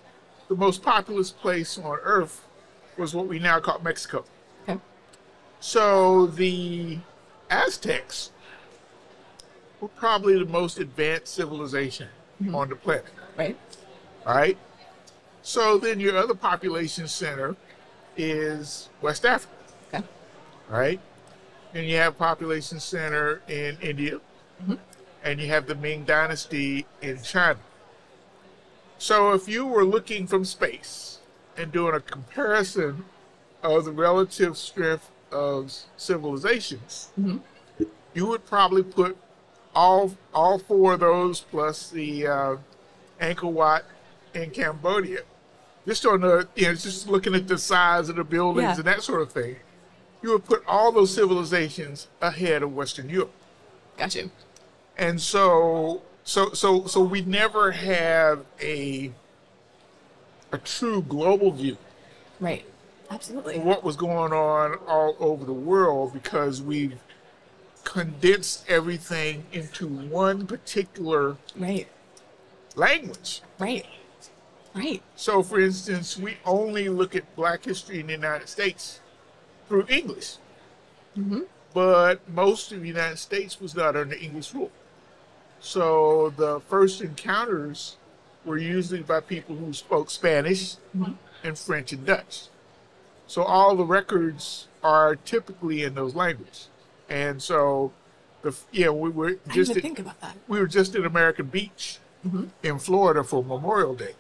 the 0.50 0.56
most 0.56 0.82
populous 0.82 1.32
place 1.32 1.78
on 1.78 1.98
earth 2.04 2.46
was 2.98 3.14
what 3.14 3.28
we 3.28 3.40
now 3.40 3.60
call 3.60 3.80
Mexico. 3.80 4.26
Okay. 4.68 4.80
So 5.60 6.26
the 6.28 6.98
Aztecs 7.50 8.32
were 9.80 9.88
probably 9.90 10.40
the 10.40 10.46
most 10.46 10.80
advanced 10.80 11.34
civilization 11.34 12.08
mm-hmm. 12.42 12.56
on 12.56 12.70
the 12.70 12.76
planet. 12.76 13.06
Right. 13.38 13.58
All 14.26 14.36
right. 14.36 14.58
So 15.42 15.78
then 15.78 16.00
your 16.00 16.18
other 16.18 16.34
population 16.34 17.08
center 17.08 17.56
is 18.18 18.90
West 19.02 19.26
Africa. 19.26 19.54
Okay. 19.94 20.04
All 20.72 20.80
right. 20.80 21.00
And 21.74 21.86
you 21.86 21.98
have 21.98 22.18
population 22.18 22.80
center 22.80 23.42
in 23.48 23.78
India. 23.82 24.20
Mm-hmm. 24.64 24.76
And 25.24 25.42
you 25.42 25.48
have 25.48 25.68
the 25.68 25.76
Ming 25.76 26.04
Dynasty 26.04 26.86
in 27.02 27.22
China. 27.22 27.60
So 28.98 29.34
if 29.34 29.48
you 29.48 29.66
were 29.66 29.84
looking 29.84 30.28
from 30.28 30.46
space 30.46 31.20
and 31.58 31.72
doing 31.72 31.94
a 31.94 32.00
comparison 32.00 33.06
of 33.62 33.86
the 33.86 33.92
relative 33.92 34.58
strength 34.58 35.12
of 35.32 35.74
civilizations, 35.98 37.10
mm-hmm. 37.20 37.38
you 38.14 38.26
would 38.28 38.46
probably 38.46 38.84
put 38.84 39.18
all 39.76 40.16
all 40.34 40.58
four 40.60 40.94
of 40.94 41.02
those 41.02 41.42
plus 41.42 41.90
the 41.90 42.28
uh, 42.28 42.56
Angkor 43.22 43.52
Wat 43.52 43.84
in 44.34 44.50
Cambodia. 44.52 45.20
Just 45.86 46.06
on 46.06 46.22
the 46.22 46.48
you 46.56 46.68
know, 46.68 46.74
just 46.74 47.08
looking 47.08 47.36
at 47.36 47.48
the 47.48 47.58
size 47.58 48.10
of 48.10 48.16
the 48.16 48.24
buildings 48.24 48.64
Yeah. 48.64 48.76
and 48.78 48.86
that 48.86 49.04
sort 49.04 49.22
of 49.22 49.32
thing, 49.32 49.58
you 50.24 50.32
would 50.32 50.46
put 50.46 50.64
all 50.68 50.92
those 50.92 51.14
civilizations 51.14 52.08
ahead 52.22 52.64
of 52.64 52.74
Western 52.76 53.10
Europe. 53.10 53.32
Got 53.98 54.16
you. 54.16 54.32
And 54.98 55.22
so 55.22 56.02
so 56.24 56.52
so 56.54 56.88
so 56.88 57.02
we 57.02 57.22
never 57.22 57.72
have 57.72 58.46
a 58.62 59.12
a 60.52 60.58
true 60.58 61.02
global 61.02 61.52
view 61.52 61.78
Right. 62.40 62.66
Absolutely. 63.12 63.60
what 63.60 63.84
was 63.84 63.96
going 63.96 64.34
on 64.34 64.76
all 64.88 65.16
over 65.20 65.46
the 65.46 65.54
world 65.54 66.14
because 66.14 66.62
we've 66.62 66.96
condensed 67.86 68.66
everything 68.68 69.46
into 69.54 69.88
one 69.88 70.46
particular 70.46 71.38
Right. 71.56 71.88
language. 72.76 73.42
Right. 73.58 73.86
Right. 74.74 75.02
So, 75.16 75.42
for 75.42 75.60
instance, 75.62 76.18
we 76.18 76.38
only 76.44 76.90
look 76.90 77.16
at 77.16 77.34
Black 77.38 77.64
history 77.64 78.02
in 78.02 78.08
the 78.08 78.14
United 78.14 78.50
States 78.50 79.00
through 79.70 79.86
English, 79.88 80.36
Mm-hmm. 81.18 81.42
but 81.74 82.28
most 82.30 82.74
of 82.74 82.82
the 82.82 82.88
United 82.90 83.18
States 83.18 83.62
was 83.62 83.74
not 83.74 83.96
under 83.96 84.16
English 84.16 84.54
rule. 84.54 84.72
So, 85.62 86.34
the 86.36 86.60
first 86.70 87.00
encounters 87.02 87.96
were 88.44 88.58
usually 88.58 89.02
by 89.02 89.22
people 89.22 89.56
who 89.56 89.72
spoke 89.72 90.10
Spanish 90.12 90.76
Mhm. 90.96 91.16
and 91.44 91.58
French 91.58 91.94
and 91.94 92.06
Dutch. 92.06 92.48
So, 93.28 93.44
all 93.44 93.76
the 93.78 93.86
records 93.86 94.68
are 94.84 95.16
typically 95.16 95.84
in 95.84 95.96
those 95.96 96.14
languages. 96.16 96.68
And 97.10 97.42
so, 97.42 97.92
the 98.42 98.56
yeah, 98.72 98.90
we 98.90 99.10
were 99.10 99.28
I 99.28 99.30
didn't 99.32 99.54
just 99.54 99.72
at- 99.76 99.82
think 99.82 100.00
about 100.00 100.20
that. 100.22 100.36
we 100.48 100.60
were 100.60 100.68
just 100.68 100.96
at 100.96 101.06
American 101.06 101.48
Beach 101.48 102.00
Mhm. 102.26 102.50
in 102.64 102.80
Florida 102.80 103.24
for 103.24 103.44
Memorial 103.44 103.96
Day. 103.96 104.16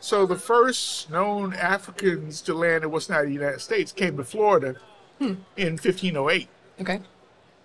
So 0.00 0.26
the 0.26 0.36
first 0.36 1.10
known 1.10 1.54
Africans 1.54 2.40
to 2.42 2.54
land 2.54 2.84
in 2.84 2.90
what's 2.90 3.08
now 3.08 3.22
the 3.22 3.30
United 3.32 3.60
States 3.60 3.92
came 3.92 4.16
to 4.18 4.24
Florida 4.24 4.76
Hmm. 5.18 5.34
in 5.56 5.78
1508. 5.78 6.48
Okay. 6.80 7.00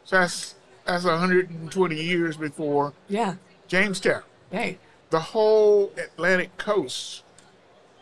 So 0.06 0.18
that's 0.20 0.56
that's 0.86 1.04
120 1.06 2.02
years 2.02 2.38
before 2.38 2.94
Yeah. 3.08 3.36
Jamestown. 3.68 4.24
Hey. 4.50 4.80
The 5.12 5.20
whole 5.20 5.92
Atlantic 5.98 6.58
coast 6.58 7.24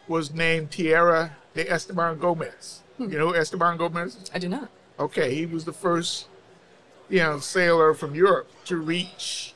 was 0.07 0.31
named 0.33 0.71
Tierra 0.71 1.35
de 1.55 1.67
Esteban 1.69 2.17
Gomez. 2.19 2.81
Hmm. 2.97 3.11
You 3.11 3.17
know 3.17 3.27
who 3.29 3.35
Esteban 3.35 3.77
Gomez? 3.77 4.15
is? 4.15 4.31
I 4.33 4.37
do 4.39 4.47
not. 4.47 4.69
Okay, 4.99 5.33
he 5.33 5.45
was 5.45 5.65
the 5.65 5.73
first, 5.73 6.27
you 7.09 7.19
know, 7.19 7.39
sailor 7.39 7.93
from 7.93 8.15
Europe 8.15 8.49
to 8.65 8.77
reach 8.77 9.53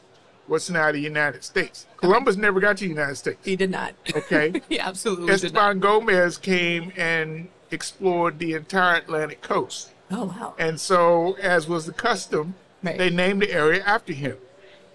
what's 0.47 0.69
now 0.69 0.91
the 0.91 0.99
United 0.99 1.43
States. 1.43 1.85
Columbus 1.97 2.35
never 2.37 2.59
got 2.59 2.77
to 2.77 2.83
the 2.85 2.89
United 2.89 3.15
States. 3.15 3.39
He 3.45 3.55
did 3.55 3.69
not. 3.69 3.93
Okay. 4.15 4.61
he 4.69 4.79
absolutely. 4.79 5.31
Esteban 5.33 5.79
Gomez 5.79 6.37
came 6.37 6.91
and 6.97 7.49
explored 7.71 8.39
the 8.39 8.53
entire 8.53 8.97
Atlantic 8.97 9.41
coast. 9.41 9.91
Oh 10.11 10.25
wow. 10.25 10.53
And 10.59 10.79
so, 10.79 11.33
as 11.41 11.67
was 11.67 11.85
the 11.85 11.93
custom, 11.93 12.55
Right. 12.83 12.97
they 12.97 13.09
named 13.09 13.41
the 13.41 13.51
area 13.51 13.81
after 13.85 14.11
him. 14.11 14.35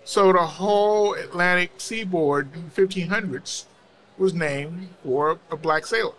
So 0.05 0.31
the 0.33 0.45
whole 0.45 1.15
Atlantic 1.15 1.73
seaboard 1.79 2.55
in 2.55 2.65
the 2.75 2.83
1500s 2.83 3.65
was 4.19 4.35
named 4.35 4.89
for 5.03 5.39
a 5.51 5.57
black 5.57 5.87
sailor. 5.87 6.13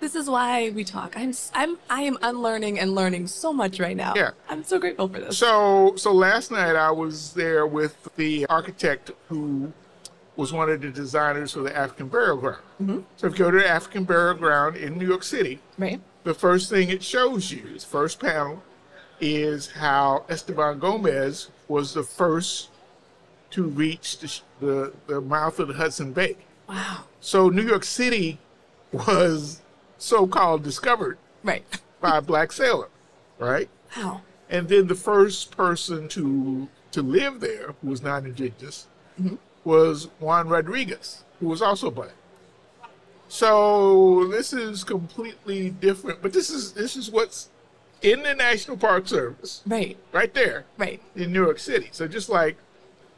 This 0.00 0.14
is 0.14 0.30
why 0.30 0.70
we 0.70 0.84
talk. 0.84 1.16
I'm 1.16 1.32
I'm 1.54 1.78
I 1.90 2.02
am 2.02 2.18
unlearning 2.22 2.78
and 2.78 2.94
learning 2.94 3.26
so 3.26 3.52
much 3.52 3.80
right 3.80 3.96
now. 3.96 4.14
Yeah. 4.16 4.30
I'm 4.48 4.62
so 4.64 4.78
grateful 4.78 5.08
for 5.08 5.18
this. 5.20 5.38
So, 5.38 5.94
so 5.96 6.12
last 6.12 6.50
night 6.50 6.76
I 6.76 6.90
was 6.90 7.32
there 7.34 7.66
with 7.66 8.08
the 8.16 8.46
architect 8.46 9.10
who 9.28 9.72
was 10.36 10.52
one 10.52 10.70
of 10.70 10.80
the 10.80 10.90
designers 10.90 11.52
for 11.52 11.60
the 11.62 11.76
African 11.76 12.06
Burial 12.08 12.36
Ground. 12.36 12.62
Mhm. 12.80 13.04
So, 13.16 13.26
if 13.26 13.32
you 13.32 13.44
go 13.44 13.50
to 13.50 13.58
the 13.58 13.68
African 13.68 14.04
Burial 14.04 14.36
Ground 14.36 14.76
in 14.76 14.96
New 14.96 15.06
York 15.06 15.24
City, 15.24 15.58
Right. 15.76 16.00
the 16.22 16.32
first 16.34 16.70
thing 16.70 16.90
it 16.90 17.02
shows 17.02 17.50
you, 17.50 17.64
its 17.74 17.84
first 17.84 18.20
panel, 18.20 18.62
is 19.20 19.72
how 19.72 20.24
Esteban 20.28 20.78
Gomez 20.78 21.48
was 21.66 21.92
the 21.94 22.04
first 22.04 22.68
to 23.50 23.64
reach 23.64 24.18
the, 24.20 24.40
the, 24.60 24.92
the 25.08 25.20
mouth 25.20 25.58
of 25.58 25.66
the 25.68 25.74
Hudson 25.74 26.12
Bay. 26.12 26.36
Wow. 26.68 26.98
So, 27.20 27.48
New 27.48 27.62
York 27.66 27.82
City 27.82 28.38
was 28.92 29.60
so 29.98 30.26
called 30.26 30.62
discovered 30.62 31.18
Right. 31.44 31.64
by 32.00 32.18
a 32.18 32.22
black 32.22 32.52
sailor, 32.52 32.88
right? 33.38 33.68
Wow. 33.96 34.22
And 34.48 34.68
then 34.68 34.86
the 34.86 34.94
first 34.94 35.50
person 35.56 36.08
to 36.08 36.68
to 36.92 37.02
live 37.02 37.40
there 37.40 37.74
who 37.82 37.88
was 37.90 38.02
not 38.02 38.24
indigenous 38.24 38.86
Mhm. 39.20 39.36
was 39.64 40.08
Juan 40.20 40.48
Rodriguez, 40.48 41.24
who 41.40 41.48
was 41.48 41.60
also 41.60 41.90
black. 41.90 42.12
So 43.28 44.26
this 44.28 44.52
is 44.52 44.84
completely 44.84 45.70
different, 45.70 46.22
but 46.22 46.32
this 46.32 46.48
is 46.50 46.72
this 46.72 46.96
is 46.96 47.10
what's 47.10 47.48
in 48.00 48.22
the 48.22 48.34
National 48.34 48.76
Park 48.76 49.08
Service, 49.08 49.60
Right. 49.66 49.96
right 50.12 50.32
there, 50.32 50.64
Right. 50.78 51.02
in 51.16 51.32
New 51.32 51.42
York 51.44 51.58
City. 51.58 51.88
So 51.92 52.06
just 52.08 52.28
like 52.28 52.56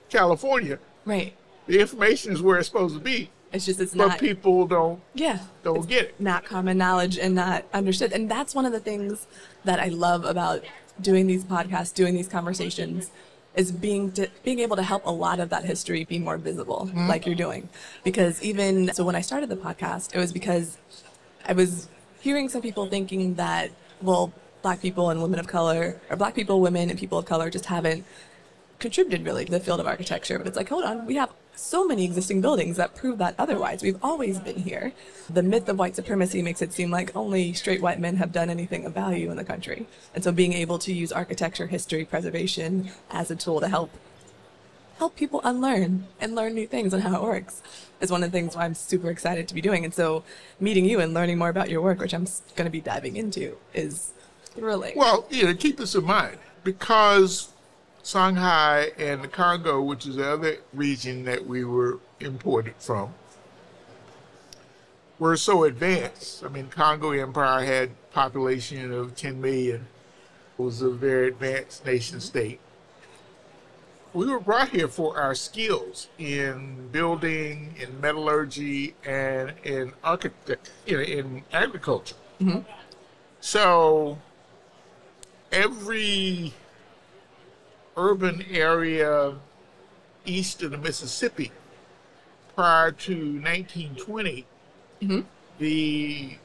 California, 0.09 0.79
Right. 1.05 1.35
the 1.67 1.79
information 1.79 2.33
is 2.33 2.43
where 2.43 2.59
it's 2.59 2.67
supposed 2.69 2.95
to 2.95 3.01
be, 3.01 3.31
It's 3.53 3.67
just 3.67 3.81
it's 3.81 3.95
but 3.95 4.07
not 4.09 4.19
people 4.19 4.67
don't 4.67 5.01
Yeah. 5.15 5.41
don't 5.65 5.89
get 5.89 6.05
it. 6.07 6.21
not 6.21 6.45
common 6.45 6.79
knowledge 6.79 7.19
and 7.19 7.35
not 7.35 7.65
understood. 7.75 8.13
And 8.13 8.31
that's 8.31 8.55
one 8.55 8.65
of 8.65 8.73
the 8.73 8.81
things 8.81 9.27
that 9.65 9.81
I 9.81 9.87
love 9.89 10.25
about 10.25 10.63
doing 11.01 11.27
these 11.27 11.45
podcasts, 11.45 11.93
doing 11.93 12.15
these 12.15 12.29
conversations, 12.29 13.11
is 13.57 13.73
being 13.73 14.13
to, 14.13 14.29
being 14.45 14.61
able 14.61 14.77
to 14.77 14.83
help 14.83 15.05
a 15.05 15.11
lot 15.11 15.41
of 15.41 15.49
that 15.51 15.65
history 15.65 16.05
be 16.05 16.19
more 16.19 16.37
visible, 16.37 16.89
Mhm. 16.95 17.09
like 17.09 17.27
you're 17.27 17.35
doing. 17.35 17.69
Because 18.05 18.41
even 18.43 18.93
so, 18.95 19.05
when 19.05 19.17
I 19.17 19.21
started 19.21 19.49
the 19.49 19.57
podcast, 19.57 20.15
it 20.15 20.19
was 20.19 20.33
because 20.33 20.79
I 21.45 21.53
was 21.53 21.89
hearing 22.21 22.49
some 22.49 22.63
people 22.63 22.87
thinking 22.87 23.35
that 23.35 23.71
well, 24.03 24.33
black 24.63 24.81
people 24.81 25.11
and 25.11 25.21
women 25.21 25.39
of 25.41 25.47
color, 25.47 26.01
or 26.09 26.17
black 26.17 26.35
people, 26.35 26.61
women, 26.61 26.89
and 26.91 26.99
people 26.99 27.19
of 27.19 27.25
color 27.27 27.51
just 27.51 27.67
haven't 27.67 28.05
contributed 28.79 29.27
really 29.27 29.45
to 29.45 29.51
the 29.51 29.61
field 29.61 29.81
of 29.81 29.87
architecture. 29.87 30.39
But 30.39 30.47
it's 30.47 30.57
like, 30.57 30.69
hold 30.69 30.85
on, 30.85 31.05
we 31.07 31.17
have 31.17 31.31
so 31.55 31.87
many 31.87 32.05
existing 32.05 32.41
buildings 32.41 32.77
that 32.77 32.95
prove 32.95 33.19
that 33.19 33.35
otherwise. 33.39 33.83
We've 33.83 34.03
always 34.03 34.39
been 34.39 34.61
here. 34.61 34.93
The 35.29 35.43
myth 35.43 35.69
of 35.69 35.79
white 35.79 35.97
supremacy 35.97 36.43
makes 36.43 36.63
it 36.63 36.73
seem 36.73 36.91
like 36.91 37.15
only 37.15 37.53
straight 37.53 37.83
white 37.83 38.01
men 38.01 38.17
have 38.17 38.33
done 38.33 38.51
anything 38.51 38.87
of 38.87 38.95
value 38.95 39.31
in 39.31 39.37
the 39.37 39.45
country. 39.45 39.87
And 40.15 40.25
so 40.25 40.33
being 40.33 40.53
able 40.53 40.79
to 40.79 40.93
use 40.93 41.13
architecture, 41.13 41.67
history, 41.67 42.05
preservation 42.05 42.91
as 43.11 43.31
a 43.31 43.37
tool 43.37 43.61
to 43.61 43.69
help 43.69 43.91
help 44.99 45.17
people 45.17 45.41
unlearn 45.45 46.07
and 46.21 46.35
learn 46.35 46.53
new 46.53 46.67
things 46.67 46.93
and 46.93 47.03
how 47.03 47.17
it 47.17 47.23
works 47.23 47.63
is 48.03 48.11
one 48.11 48.23
of 48.23 48.31
the 48.31 48.37
things 48.37 48.55
I'm 48.55 48.75
super 48.75 49.11
excited 49.11 49.49
to 49.49 49.55
be 49.55 49.63
doing. 49.63 49.83
And 49.83 49.95
so 49.95 50.25
meeting 50.61 50.85
you 50.85 51.01
and 51.01 51.15
learning 51.15 51.39
more 51.39 51.49
about 51.49 51.71
your 51.71 51.81
work, 51.81 52.01
which 52.01 52.13
I'm 52.13 52.27
going 52.55 52.67
to 52.67 52.71
be 52.71 52.83
diving 52.83 53.17
into, 53.17 53.57
is 53.73 54.13
thrilling. 54.45 54.93
Well, 54.97 55.27
you 55.31 55.45
know, 55.45 55.55
keep 55.55 55.79
this 55.79 55.95
in 55.95 56.05
mind 56.05 56.37
because 56.65 57.49
Songhai 58.03 58.93
and 58.99 59.23
the 59.23 59.29
Congo, 59.29 59.83
which 59.83 60.07
is 60.07 60.17
the 60.17 60.29
other 60.31 60.57
region 60.73 61.25
that 61.25 61.47
we 61.47 61.65
were 61.65 61.99
imported 62.19 62.75
from, 62.79 63.15
were 65.19 65.37
so 65.37 65.65
advanced. 65.65 66.43
I 66.45 66.49
mean, 66.49 66.69
Congo 66.69 67.13
Empire 67.13 67.65
had 67.65 68.11
population 68.11 68.93
of 68.93 69.15
10 69.15 69.41
million. 69.41 69.87
It 70.59 70.63
was 70.63 70.83
a 70.83 70.91
very 70.91 71.29
advanced 71.29 71.85
nation 71.85 72.21
state. 72.21 72.61
We 74.13 74.27
were 74.27 74.41
brought 74.41 74.71
here 74.71 74.89
for 74.89 75.21
our 75.21 75.37
skills 75.37 76.09
in 76.19 76.89
building, 76.89 77.75
in 77.79 78.01
metallurgy, 78.01 78.95
and 79.05 79.53
in 79.63 79.93
architect, 80.03 80.73
know, 80.97 80.99
in 80.99 81.45
agriculture. 81.53 82.17
Mhm. 82.41 82.65
So 83.41 84.19
every 85.53 86.55
urban 88.05 88.43
area 88.51 89.35
east 90.25 90.63
of 90.63 90.71
the 90.71 90.79
Mississippi 90.79 91.53
prior 92.55 92.91
to 92.93 93.15
1920, 93.15 94.47
Mhm. 95.03 95.25
the 95.59 96.37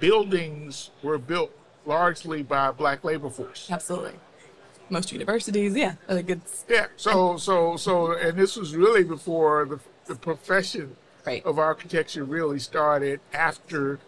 buildings 0.00 0.90
were 1.02 1.18
built 1.18 1.52
largely 1.86 2.42
by 2.42 2.70
black 2.72 3.04
labor 3.04 3.30
force. 3.30 3.68
Absolutely. 3.70 4.18
Most 4.90 5.12
universities, 5.12 5.74
yeah. 5.74 5.94
Like 6.08 6.28
it's 6.30 6.64
Yeah. 6.68 6.86
So 6.96 7.36
so 7.36 7.76
so, 7.76 8.12
and 8.12 8.36
this 8.38 8.56
was 8.56 8.74
really 8.76 9.04
before 9.04 9.64
the 9.64 9.78
the 10.06 10.16
profession 10.16 10.96
Right. 11.26 11.44
of 11.46 11.58
architecture 11.58 12.24
really 12.24 12.58
started 12.58 13.20
after 13.32 13.98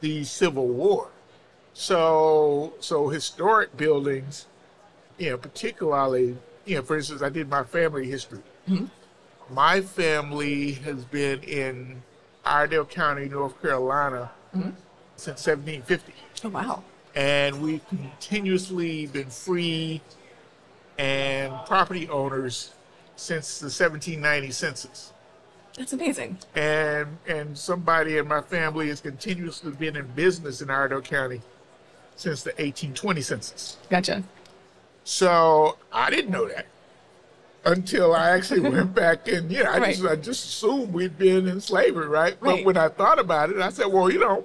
the 0.00 0.22
Civil 0.24 0.68
War. 0.68 1.08
So 1.72 2.74
so 2.80 3.08
historic 3.08 3.76
buildings, 3.76 4.46
you 5.18 5.30
know, 5.30 5.36
particularly, 5.38 6.36
you 6.64 6.76
know, 6.76 6.82
for 6.82 6.96
instance, 6.96 7.22
I 7.22 7.28
did 7.28 7.48
my 7.48 7.62
family 7.64 8.08
history. 8.08 8.40
Mhm. 8.68 8.90
My 9.50 9.80
family 9.80 10.72
has 10.72 11.04
been 11.04 11.42
in 11.42 12.02
Iredell 12.44 12.84
County, 12.86 13.28
North 13.28 13.60
Carolina, 13.62 14.30
Mhm. 14.56 14.72
since 15.16 15.40
1750 15.40 16.12
Oh 16.44 16.48
wow. 16.48 16.82
and 17.14 17.62
we've 17.62 17.86
continuously 17.88 19.06
been 19.06 19.30
free 19.30 20.00
and 20.98 21.52
property 21.66 22.08
owners 22.08 22.72
since 23.16 23.58
the 23.58 23.70
1790 23.70 24.50
census. 24.50 25.12
That's 25.76 25.92
amazing. 25.92 26.38
And 26.54 27.18
and 27.26 27.56
somebody 27.58 28.16
in 28.18 28.28
my 28.28 28.40
family 28.42 28.88
has 28.88 29.00
continuously 29.00 29.72
been 29.72 29.96
in 29.96 30.06
business 30.08 30.60
in 30.60 30.70
Iredell 30.70 31.00
County 31.02 31.40
since 32.16 32.42
the 32.44 32.50
1820 32.58 33.20
census. 33.22 33.76
Gotcha. 33.90 34.22
So 35.04 35.76
I 35.92 36.10
didn't 36.10 36.30
know 36.30 36.48
that 36.48 36.66
until 37.66 38.14
I 38.14 38.30
actually 38.30 38.60
went 38.70 38.94
back 38.94 39.28
and 39.28 39.50
yeah, 39.50 39.70
I 39.70 39.92
just 39.92 40.04
I 40.04 40.16
just 40.16 40.44
assumed 40.46 40.92
we'd 40.92 41.16
been 41.18 41.46
in 41.46 41.60
slavery, 41.60 42.08
right? 42.08 42.36
But 42.40 42.46
Right. 42.48 42.64
when 42.64 42.76
I 42.76 42.88
thought 42.88 43.18
about 43.18 43.50
it, 43.50 43.58
I 43.58 43.68
said, 43.70 43.86
well, 43.86 44.10
you 44.10 44.18
know, 44.20 44.44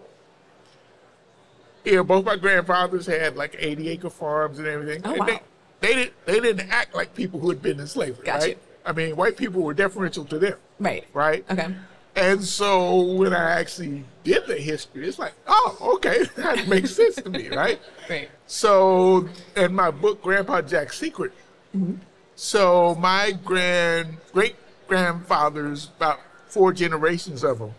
yeah, 1.86 2.02
both 2.02 2.26
my 2.26 2.36
grandfathers 2.36 3.06
had 3.08 3.36
like 3.38 3.56
80 3.58 3.90
acre 3.90 4.10
farms 4.10 4.60
and 4.60 4.68
everything. 4.68 5.02
Oh, 5.06 5.12
and 5.12 5.20
wow. 5.20 5.26
they, 5.26 5.40
they 5.82 5.94
didn't 5.96 6.14
they 6.26 6.40
didn't 6.40 6.70
act 6.70 6.94
like 6.94 7.16
people 7.16 7.40
who 7.40 7.50
had 7.50 7.62
been 7.62 7.80
in 7.80 7.88
slavery, 7.88 8.26
Gotcha. 8.26 8.46
right? 8.48 8.58
I 8.86 8.92
mean, 8.92 9.16
white 9.16 9.38
people 9.38 9.62
were 9.62 9.74
deferential 9.74 10.26
to 10.26 10.40
them, 10.40 10.58
Right. 10.80 11.06
right? 11.14 11.46
Okay. 11.50 11.74
And 12.16 12.44
so 12.44 13.02
when 13.02 13.34
I 13.34 13.60
actually 13.60 14.04
did 14.24 14.46
the 14.48 14.56
history, 14.56 15.08
it's 15.08 15.20
like, 15.20 15.34
oh, 15.48 15.96
okay, 15.96 16.24
that 16.36 16.68
makes 16.68 16.96
sense 16.96 17.16
to 17.16 17.30
me, 17.30 17.50
right? 17.50 17.80
Right. 18.10 18.28
So, 18.48 19.30
in 19.56 19.76
my 19.76 19.92
book, 19.92 20.24
Grandpa 20.24 20.64
Jack's 20.64 20.98
Secret, 20.98 21.32
mm-hmm. 21.78 21.98
so 22.36 22.96
my 22.96 23.34
grand 23.46 24.18
great 24.34 24.56
grandfathers, 24.88 25.92
about 25.96 26.20
four 26.48 26.74
generations 26.74 27.44
of 27.44 27.60
them, 27.60 27.76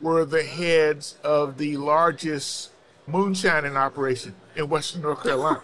were 0.00 0.24
the 0.24 0.44
heads 0.44 1.16
of 1.24 1.58
the 1.58 1.76
largest 1.78 2.70
moonshining 3.08 3.76
operation 3.76 4.36
in 4.54 4.68
Western 4.68 5.02
North 5.02 5.24
Carolina. 5.24 5.62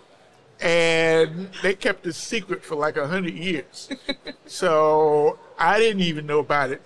and 0.62 1.50
they 1.62 1.74
kept 1.74 2.06
it 2.06 2.14
secret 2.14 2.64
for 2.64 2.74
like 2.74 2.96
a 2.96 3.06
hundred 3.06 3.34
years. 3.34 3.90
so 4.46 5.38
I 5.58 5.78
didn't 5.78 6.00
even 6.00 6.24
know 6.24 6.38
about 6.38 6.70
it 6.70 6.80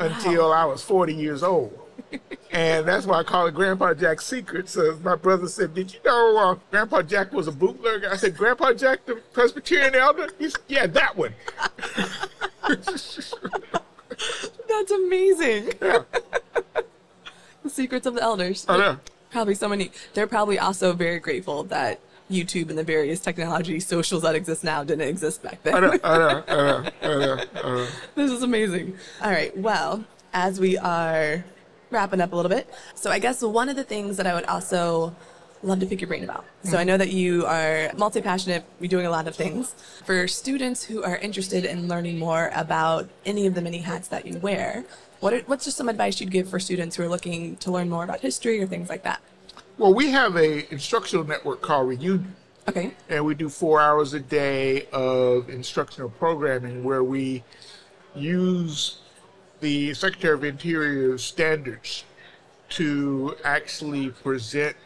until 0.00 0.52
I 0.52 0.64
was 0.64 0.82
40 0.82 1.14
years 1.14 1.42
old. 1.42 1.76
And 2.52 2.88
that's 2.88 3.06
why 3.06 3.20
I 3.20 3.22
call 3.22 3.46
it 3.46 3.54
Grandpa 3.54 3.94
Jack's 3.94 4.26
Secret. 4.26 4.68
So 4.68 4.98
my 5.04 5.14
brother 5.14 5.46
said, 5.46 5.74
Did 5.74 5.94
you 5.94 6.00
know 6.04 6.36
uh, 6.36 6.56
Grandpa 6.72 7.02
Jack 7.02 7.32
was 7.32 7.46
a 7.46 7.52
bootlegger? 7.52 8.10
I 8.10 8.16
said, 8.16 8.36
Grandpa 8.36 8.72
Jack, 8.72 9.06
the 9.06 9.16
Presbyterian 9.32 9.94
elder? 9.94 10.28
He 10.36 10.50
said, 10.50 10.60
Yeah, 10.66 10.86
that 10.88 11.16
one. 11.16 11.32
That's 14.68 14.90
amazing. 14.90 15.72
Yeah. 15.82 16.02
the 17.62 17.70
secrets 17.70 18.06
of 18.06 18.14
the 18.14 18.22
elders. 18.22 18.64
I 18.68 18.76
know. 18.78 18.98
Probably 19.30 19.54
so 19.54 19.68
many. 19.68 19.92
They're 20.14 20.26
probably 20.26 20.58
also 20.58 20.92
very 20.92 21.20
grateful 21.20 21.62
that 21.64 22.00
YouTube 22.30 22.70
and 22.70 22.78
the 22.78 22.84
various 22.84 23.20
technology 23.20 23.80
socials 23.80 24.22
that 24.22 24.34
exist 24.34 24.64
now 24.64 24.84
didn't 24.84 25.08
exist 25.08 25.42
back 25.42 25.62
then. 25.62 25.74
I 25.74 25.80
know, 25.80 25.98
I 26.02 26.18
know, 26.18 26.44
I 26.46 26.54
know, 26.54 26.90
I 27.02 27.06
know, 27.06 27.44
I 27.54 27.62
know. 27.62 27.86
this 28.14 28.30
is 28.30 28.42
amazing. 28.42 28.96
All 29.22 29.30
right. 29.30 29.56
Well, 29.56 30.04
as 30.32 30.60
we 30.60 30.78
are 30.78 31.44
wrapping 31.90 32.20
up 32.20 32.32
a 32.32 32.36
little 32.36 32.50
bit, 32.50 32.72
so 32.94 33.10
I 33.10 33.18
guess 33.18 33.42
one 33.42 33.68
of 33.68 33.76
the 33.76 33.84
things 33.84 34.16
that 34.16 34.26
I 34.26 34.34
would 34.34 34.44
also 34.44 35.14
love 35.62 35.80
to 35.80 35.86
pick 35.86 36.00
your 36.00 36.08
brain 36.08 36.24
about. 36.24 36.44
So 36.62 36.78
I 36.78 36.84
know 36.84 36.96
that 36.96 37.10
you 37.10 37.44
are 37.46 37.90
multi 37.96 38.20
passionate, 38.20 38.64
you're 38.80 38.88
doing 38.88 39.06
a 39.06 39.10
lot 39.10 39.26
of 39.26 39.36
things. 39.36 39.74
For 40.04 40.26
students 40.26 40.84
who 40.84 41.02
are 41.02 41.16
interested 41.16 41.64
in 41.64 41.88
learning 41.88 42.18
more 42.18 42.50
about 42.54 43.08
any 43.26 43.46
of 43.46 43.54
the 43.54 43.60
many 43.60 43.78
hats 43.78 44.08
that 44.08 44.26
you 44.26 44.38
wear, 44.38 44.84
what 45.20 45.34
are, 45.34 45.40
what's 45.40 45.66
just 45.66 45.76
some 45.76 45.88
advice 45.88 46.20
you'd 46.20 46.30
give 46.30 46.48
for 46.48 46.58
students 46.58 46.96
who 46.96 47.02
are 47.02 47.08
looking 47.08 47.56
to 47.56 47.70
learn 47.70 47.90
more 47.90 48.04
about 48.04 48.20
history 48.20 48.62
or 48.62 48.66
things 48.66 48.88
like 48.88 49.02
that? 49.02 49.20
Well, 49.80 49.94
we 49.94 50.10
have 50.10 50.36
a 50.36 50.70
instructional 50.70 51.24
network 51.24 51.62
called 51.62 51.88
Reunion. 51.88 52.36
Okay. 52.68 52.92
And 53.08 53.24
we 53.24 53.34
do 53.34 53.48
four 53.48 53.80
hours 53.80 54.12
a 54.12 54.20
day 54.20 54.86
of 54.92 55.48
instructional 55.48 56.10
programming 56.10 56.84
where 56.84 57.02
we 57.02 57.44
use 58.14 58.98
the 59.60 59.94
Secretary 59.94 60.34
of 60.34 60.44
Interior 60.44 61.16
standards 61.16 62.04
to 62.68 63.34
actually 63.42 64.10
present 64.10 64.76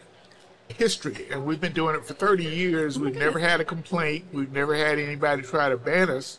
history. 0.69 1.27
And 1.29 1.45
we've 1.45 1.61
been 1.61 1.73
doing 1.73 1.97
it 1.97 2.07
for 2.07 2.15
30 2.15 2.45
years. 2.45 2.97
Oh 2.97 3.01
we've 3.01 3.17
never 3.17 3.41
had 3.41 3.61
a 3.61 3.65
complaint. 3.65 4.27
We've 4.33 4.53
never 4.53 4.77
had 4.77 5.01
anybody 5.01 5.43
try 5.43 5.71
to 5.71 5.77
ban 5.77 6.09
us 6.09 6.39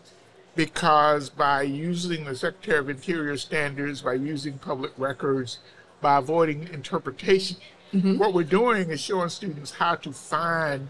because 0.56 1.30
by 1.30 1.64
using 1.64 2.24
the 2.24 2.38
Secretary 2.38 2.80
of 2.80 2.90
Interior 2.90 3.36
standards, 3.36 4.02
by 4.02 4.14
using 4.14 4.60
public 4.60 4.94
records, 4.98 5.60
by 6.00 6.20
avoiding 6.20 6.70
interpretation, 6.70 7.58
Mm-hmm. 7.94 8.18
what 8.18 8.34
we're 8.34 8.44
doing 8.44 8.90
is 8.90 9.00
showing 9.00 9.30
students 9.30 9.72
how 9.72 9.96
to 9.96 10.12
find 10.12 10.90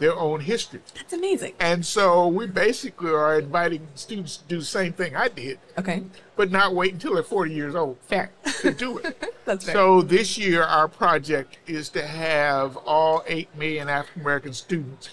their 0.00 0.18
own 0.18 0.40
history. 0.40 0.80
That's 0.94 1.12
amazing. 1.12 1.52
And 1.60 1.84
so 1.84 2.26
we 2.26 2.46
basically 2.46 3.10
are 3.10 3.38
inviting 3.38 3.86
students 3.94 4.38
to 4.38 4.44
do 4.48 4.58
the 4.58 4.64
same 4.64 4.92
thing 4.92 5.14
I 5.14 5.28
did. 5.28 5.58
Okay. 5.78 6.02
But 6.36 6.50
not 6.50 6.74
wait 6.74 6.94
until 6.94 7.14
they're 7.14 7.22
40 7.22 7.54
years 7.54 7.74
old. 7.74 7.98
Fair. 8.00 8.30
To 8.62 8.72
do 8.72 8.98
it. 8.98 9.22
That's 9.44 9.64
fair. 9.64 9.74
So 9.74 10.02
this 10.02 10.36
year, 10.38 10.62
our 10.62 10.88
project 10.88 11.58
is 11.66 11.90
to 11.90 12.04
have 12.04 12.76
all 12.78 13.22
8 13.26 13.56
million 13.56 13.88
African 13.88 14.22
American 14.22 14.52
students 14.54 15.10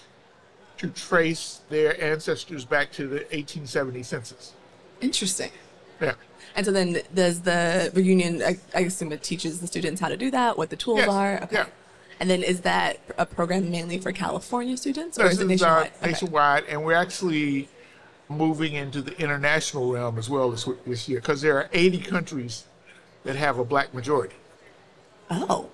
to 0.78 0.88
trace 0.88 1.60
their 1.68 2.02
ancestors 2.02 2.64
back 2.64 2.90
to 2.92 3.06
the 3.06 3.16
1870 3.16 4.02
census. 4.02 4.54
Interesting. 5.00 5.50
Yeah. 6.00 6.14
And 6.56 6.66
so 6.66 6.72
then 6.72 7.00
does 7.14 7.42
the 7.42 7.90
reunion, 7.94 8.42
I, 8.42 8.58
I 8.74 8.80
assume 8.80 9.12
it 9.12 9.22
teaches 9.22 9.60
the 9.60 9.66
students 9.66 10.00
how 10.00 10.08
to 10.08 10.16
do 10.16 10.30
that, 10.30 10.58
what 10.58 10.70
the 10.70 10.76
tools 10.76 10.98
Yes. 11.00 11.08
are? 11.08 11.42
Okay. 11.44 11.56
Yeah. 11.56 11.66
And 12.20 12.28
then 12.28 12.42
is 12.42 12.62
that 12.62 12.98
a 13.16 13.24
program 13.24 13.70
mainly 13.70 13.98
for 13.98 14.10
California 14.10 14.76
students 14.76 15.18
or 15.18 15.24
This 15.24 15.34
is 15.34 15.40
it 15.40 15.50
is, 15.52 15.62
uh, 15.62 15.66
nationwide? 15.66 15.92
Okay. 16.02 16.10
nationwide, 16.10 16.64
and 16.68 16.84
we're 16.84 16.94
actually 16.94 17.68
moving 18.28 18.74
into 18.74 19.00
the 19.00 19.16
international 19.20 19.92
realm 19.92 20.18
as 20.18 20.28
well 20.28 20.50
this, 20.50 20.68
this 20.86 21.08
year 21.08 21.20
because 21.20 21.40
there 21.40 21.56
are 21.56 21.70
80 21.72 21.98
countries 22.00 22.64
that 23.24 23.36
have 23.36 23.58
a 23.58 23.64
black 23.64 23.94
majority. 23.94 24.34
Oh. 25.30 25.68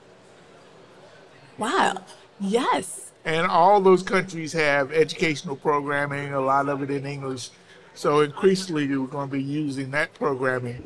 Wow. 1.58 2.04
Yes. 2.40 3.12
And 3.24 3.46
all 3.46 3.80
those 3.80 4.02
countries 4.02 4.52
have 4.52 4.92
educational 4.92 5.56
programming, 5.56 6.34
a 6.34 6.40
lot 6.40 6.68
of 6.68 6.82
it 6.82 6.90
in 6.90 7.06
English. 7.06 7.50
So 7.94 8.20
increasingly, 8.20 8.88
we're 8.96 9.06
going 9.06 9.28
to 9.28 9.32
be 9.36 9.42
using 9.42 9.90
that 9.92 10.12
programming 10.14 10.82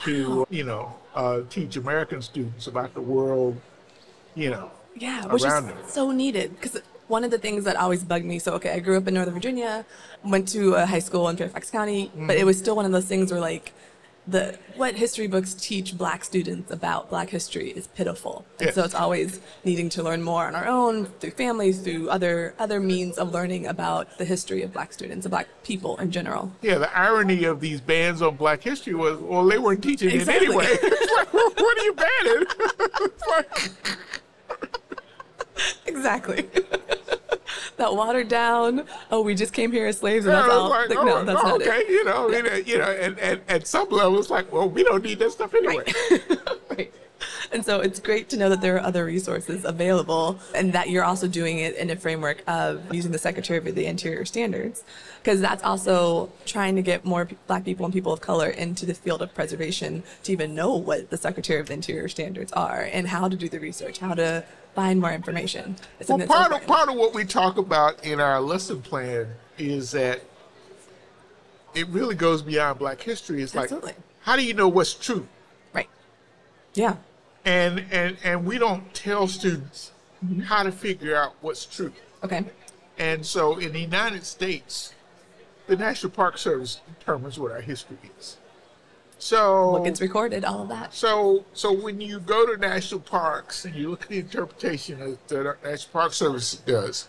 to, 0.00 0.46
you 0.50 0.64
know, 0.64 0.94
uh, 1.14 1.42
teach 1.48 1.76
American 1.76 2.20
students 2.22 2.66
about 2.66 2.92
the 2.94 3.00
world, 3.00 3.60
you 4.34 4.50
know, 4.50 4.70
Yeah, 4.96 5.26
which 5.26 5.44
is 5.44 5.52
them. 5.52 5.72
so 5.86 6.10
needed 6.10 6.54
because 6.60 6.80
one 7.06 7.24
of 7.24 7.30
the 7.30 7.38
things 7.38 7.64
that 7.64 7.76
always 7.76 8.02
bugged 8.04 8.24
me. 8.24 8.38
So, 8.38 8.52
okay, 8.54 8.70
I 8.72 8.78
grew 8.80 8.96
up 8.96 9.06
in 9.08 9.14
Northern 9.14 9.34
Virginia, 9.34 9.84
went 10.24 10.48
to 10.48 10.74
a 10.74 10.86
high 10.86 10.98
school 11.00 11.28
in 11.28 11.36
Fairfax 11.36 11.70
County, 11.70 12.10
but 12.14 12.36
it 12.36 12.42
Mhm. 12.42 12.46
was 12.46 12.58
still 12.58 12.76
one 12.76 12.84
of 12.84 12.92
those 12.92 13.06
things 13.06 13.30
where 13.32 13.40
like 13.40 13.72
the 14.28 14.58
what 14.76 14.94
history 14.96 15.26
books 15.26 15.54
teach 15.54 15.96
Black 15.96 16.24
students 16.24 16.70
about 16.70 17.08
Black 17.10 17.30
history 17.30 17.70
is 17.70 17.86
pitiful, 17.88 18.44
and 18.60 18.72
so 18.72 18.84
it's 18.84 18.94
always 18.94 19.40
needing 19.64 19.88
to 19.90 20.02
learn 20.02 20.22
more 20.22 20.46
on 20.46 20.54
our 20.54 20.66
own 20.66 21.06
through 21.06 21.30
families, 21.32 21.80
through 21.80 22.10
other 22.10 22.54
other 22.58 22.80
means 22.80 23.18
of 23.18 23.32
learning 23.32 23.66
about 23.66 24.18
the 24.18 24.24
history 24.24 24.62
of 24.62 24.72
Black 24.72 24.92
students, 24.92 25.24
of 25.26 25.30
Black 25.30 25.48
people 25.64 25.96
in 25.98 26.10
general. 26.12 26.52
Yeah, 26.62 26.78
the 26.78 26.96
irony 26.96 27.44
of 27.44 27.60
these 27.60 27.80
bans 27.80 28.20
on 28.22 28.36
Black 28.36 28.62
history 28.62 28.94
was, 28.94 29.18
well, 29.18 29.44
they 29.46 29.58
weren't 29.58 29.82
teaching 29.82 30.10
Exactly. 30.10 30.46
it 30.46 30.50
anyway. 30.50 30.76
Like, 31.16 31.32
what 31.32 31.78
are 31.78 31.84
you 31.84 31.94
banning? 31.94 32.46
Like- 33.30 33.70
Exactly. 35.86 36.48
that 37.80 37.94
watered 37.96 38.28
down. 38.28 38.84
Oh, 39.10 39.20
we 39.22 39.34
just 39.34 39.52
came 39.52 39.72
here 39.72 39.86
as 39.86 39.98
slaves, 39.98 40.24
and 40.26 40.32
Yeah, 40.32 40.42
that's 40.42 40.52
all. 40.52 40.70
like, 40.70 40.88
Like, 40.88 40.98
oh, 40.98 41.04
no, 41.04 41.24
that's 41.24 41.40
oh, 41.42 41.48
not 41.48 41.62
okay, 41.62 41.78
it. 41.80 41.88
you 41.88 42.04
know, 42.04 42.28
I 42.28 42.42
mean, 42.42 42.46
uh, 42.52 42.56
you 42.56 42.78
know, 42.78 42.84
and, 42.90 43.18
and 43.18 43.40
at 43.48 43.66
some 43.66 43.88
level, 43.88 44.18
it's 44.18 44.30
like, 44.30 44.52
well, 44.52 44.68
we 44.68 44.84
don't 44.84 45.02
need 45.04 45.18
that 45.18 45.32
stuff 45.32 45.54
anyway. 45.54 45.84
And 47.52 47.64
so 47.64 47.80
it's 47.80 47.98
great 47.98 48.28
to 48.30 48.36
know 48.36 48.48
that 48.48 48.60
there 48.60 48.76
are 48.76 48.80
other 48.80 49.04
resources 49.04 49.64
available 49.64 50.38
and 50.54 50.72
that 50.72 50.88
you're 50.88 51.02
also 51.04 51.26
doing 51.26 51.58
it 51.58 51.74
in 51.76 51.90
a 51.90 51.96
framework 51.96 52.42
of 52.46 52.94
using 52.94 53.10
the 53.10 53.18
Secretary 53.18 53.58
of 53.58 53.74
the 53.74 53.86
Interior 53.86 54.24
standards. 54.24 54.84
Because 55.22 55.40
that's 55.40 55.62
also 55.64 56.30
trying 56.46 56.76
to 56.76 56.82
get 56.82 57.04
more 57.04 57.28
Black 57.48 57.64
people 57.64 57.84
and 57.84 57.92
people 57.92 58.12
of 58.12 58.20
color 58.20 58.48
into 58.48 58.86
the 58.86 58.94
field 58.94 59.20
of 59.20 59.34
preservation 59.34 60.04
to 60.22 60.32
even 60.32 60.54
know 60.54 60.74
what 60.76 61.10
the 61.10 61.16
Secretary 61.16 61.60
of 61.60 61.66
the 61.66 61.74
Interior 61.74 62.08
standards 62.08 62.52
are 62.52 62.88
and 62.92 63.08
how 63.08 63.28
to 63.28 63.36
do 63.36 63.48
the 63.48 63.58
research, 63.58 63.98
how 63.98 64.14
to 64.14 64.44
find 64.74 65.00
more 65.00 65.12
information. 65.12 65.76
It's 65.98 66.08
Well, 66.08 66.26
part 66.26 66.52
of, 66.52 66.66
part 66.66 66.88
of 66.88 66.96
what 66.96 67.14
we 67.14 67.24
talk 67.24 67.58
about 67.58 68.04
in 68.04 68.20
our 68.20 68.40
lesson 68.40 68.82
plan 68.82 69.28
is 69.58 69.90
that 69.92 70.22
it 71.74 71.86
really 71.88 72.14
goes 72.14 72.42
beyond 72.42 72.78
Black 72.78 73.00
history. 73.00 73.42
It's 73.42 73.54
like, 73.54 73.70
how 74.22 74.36
do 74.36 74.44
you 74.44 74.54
know 74.54 74.68
what's 74.68 74.94
true? 74.94 75.26
Right. 75.72 75.88
Yeah. 76.74 76.96
And 77.44 77.84
and 77.90 78.16
and 78.22 78.44
we 78.44 78.58
don't 78.58 78.92
tell 78.92 79.26
students 79.26 79.92
mm-hmm. 80.24 80.40
how 80.40 80.62
to 80.62 80.72
figure 80.72 81.16
out 81.16 81.34
what's 81.40 81.64
true. 81.64 81.92
Okay. 82.22 82.44
And 82.98 83.24
so 83.24 83.56
in 83.56 83.72
the 83.72 83.80
United 83.80 84.26
States, 84.26 84.94
the 85.66 85.76
National 85.76 86.10
Park 86.10 86.36
Service 86.36 86.80
determines 86.98 87.38
what 87.38 87.50
our 87.50 87.62
history 87.62 87.96
is. 88.18 88.36
So 89.20 89.72
What 89.72 89.84
gets 89.84 90.00
recorded, 90.00 90.46
all 90.46 90.62
of 90.62 90.68
that. 90.70 90.94
So, 90.94 91.44
so 91.52 91.72
when 91.72 92.00
you 92.00 92.20
go 92.20 92.46
to 92.46 92.58
national 92.58 93.00
parks 93.00 93.66
and 93.66 93.74
you 93.74 93.90
look 93.90 94.02
at 94.04 94.08
the 94.08 94.18
interpretation 94.18 94.98
that 94.98 95.28
the 95.28 95.56
National 95.62 95.92
Park 95.92 96.14
Service 96.14 96.54
does, 96.54 97.08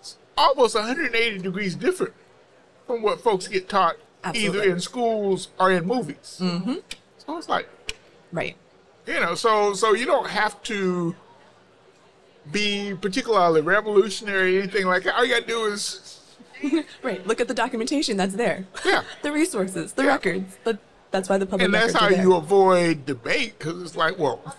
it's 0.00 0.16
almost 0.36 0.74
180 0.74 1.38
degrees 1.38 1.76
different 1.76 2.14
from 2.84 3.00
what 3.02 3.20
folks 3.20 3.46
get 3.46 3.68
taught 3.68 3.96
Absolutely. 4.24 4.60
either 4.60 4.70
in 4.72 4.80
schools 4.80 5.48
or 5.58 5.70
in 5.70 5.86
movies. 5.86 6.38
Mm-hmm. 6.42 6.74
So 7.18 7.38
it's 7.38 7.48
like, 7.48 7.68
right. 8.32 8.56
You 9.06 9.20
know, 9.20 9.36
so 9.36 9.72
so 9.74 9.94
you 9.94 10.04
don't 10.04 10.28
have 10.30 10.60
to 10.64 11.14
be 12.50 12.94
particularly 13.00 13.60
revolutionary 13.60 14.58
or 14.58 14.62
anything 14.62 14.86
like 14.86 15.04
that. 15.04 15.14
All 15.16 15.24
you 15.24 15.32
got 15.32 15.42
to 15.42 15.46
do 15.46 15.64
is 15.66 16.13
right. 17.02 17.26
Look 17.26 17.40
at 17.40 17.48
the 17.48 17.54
documentation 17.54 18.16
that's 18.16 18.34
there. 18.34 18.66
Yeah. 18.84 19.02
the 19.22 19.32
resources, 19.32 19.92
the 19.92 20.04
records. 20.04 20.56
But 20.64 20.78
that's 21.10 21.28
why 21.28 21.38
the 21.38 21.46
public 21.46 21.64
and 21.64 21.74
that's 21.74 21.92
how 21.92 22.08
you 22.08 22.34
avoid 22.34 23.06
debate 23.06 23.58
because 23.58 23.82
it's 23.82 23.96
like, 23.96 24.18
well, 24.18 24.56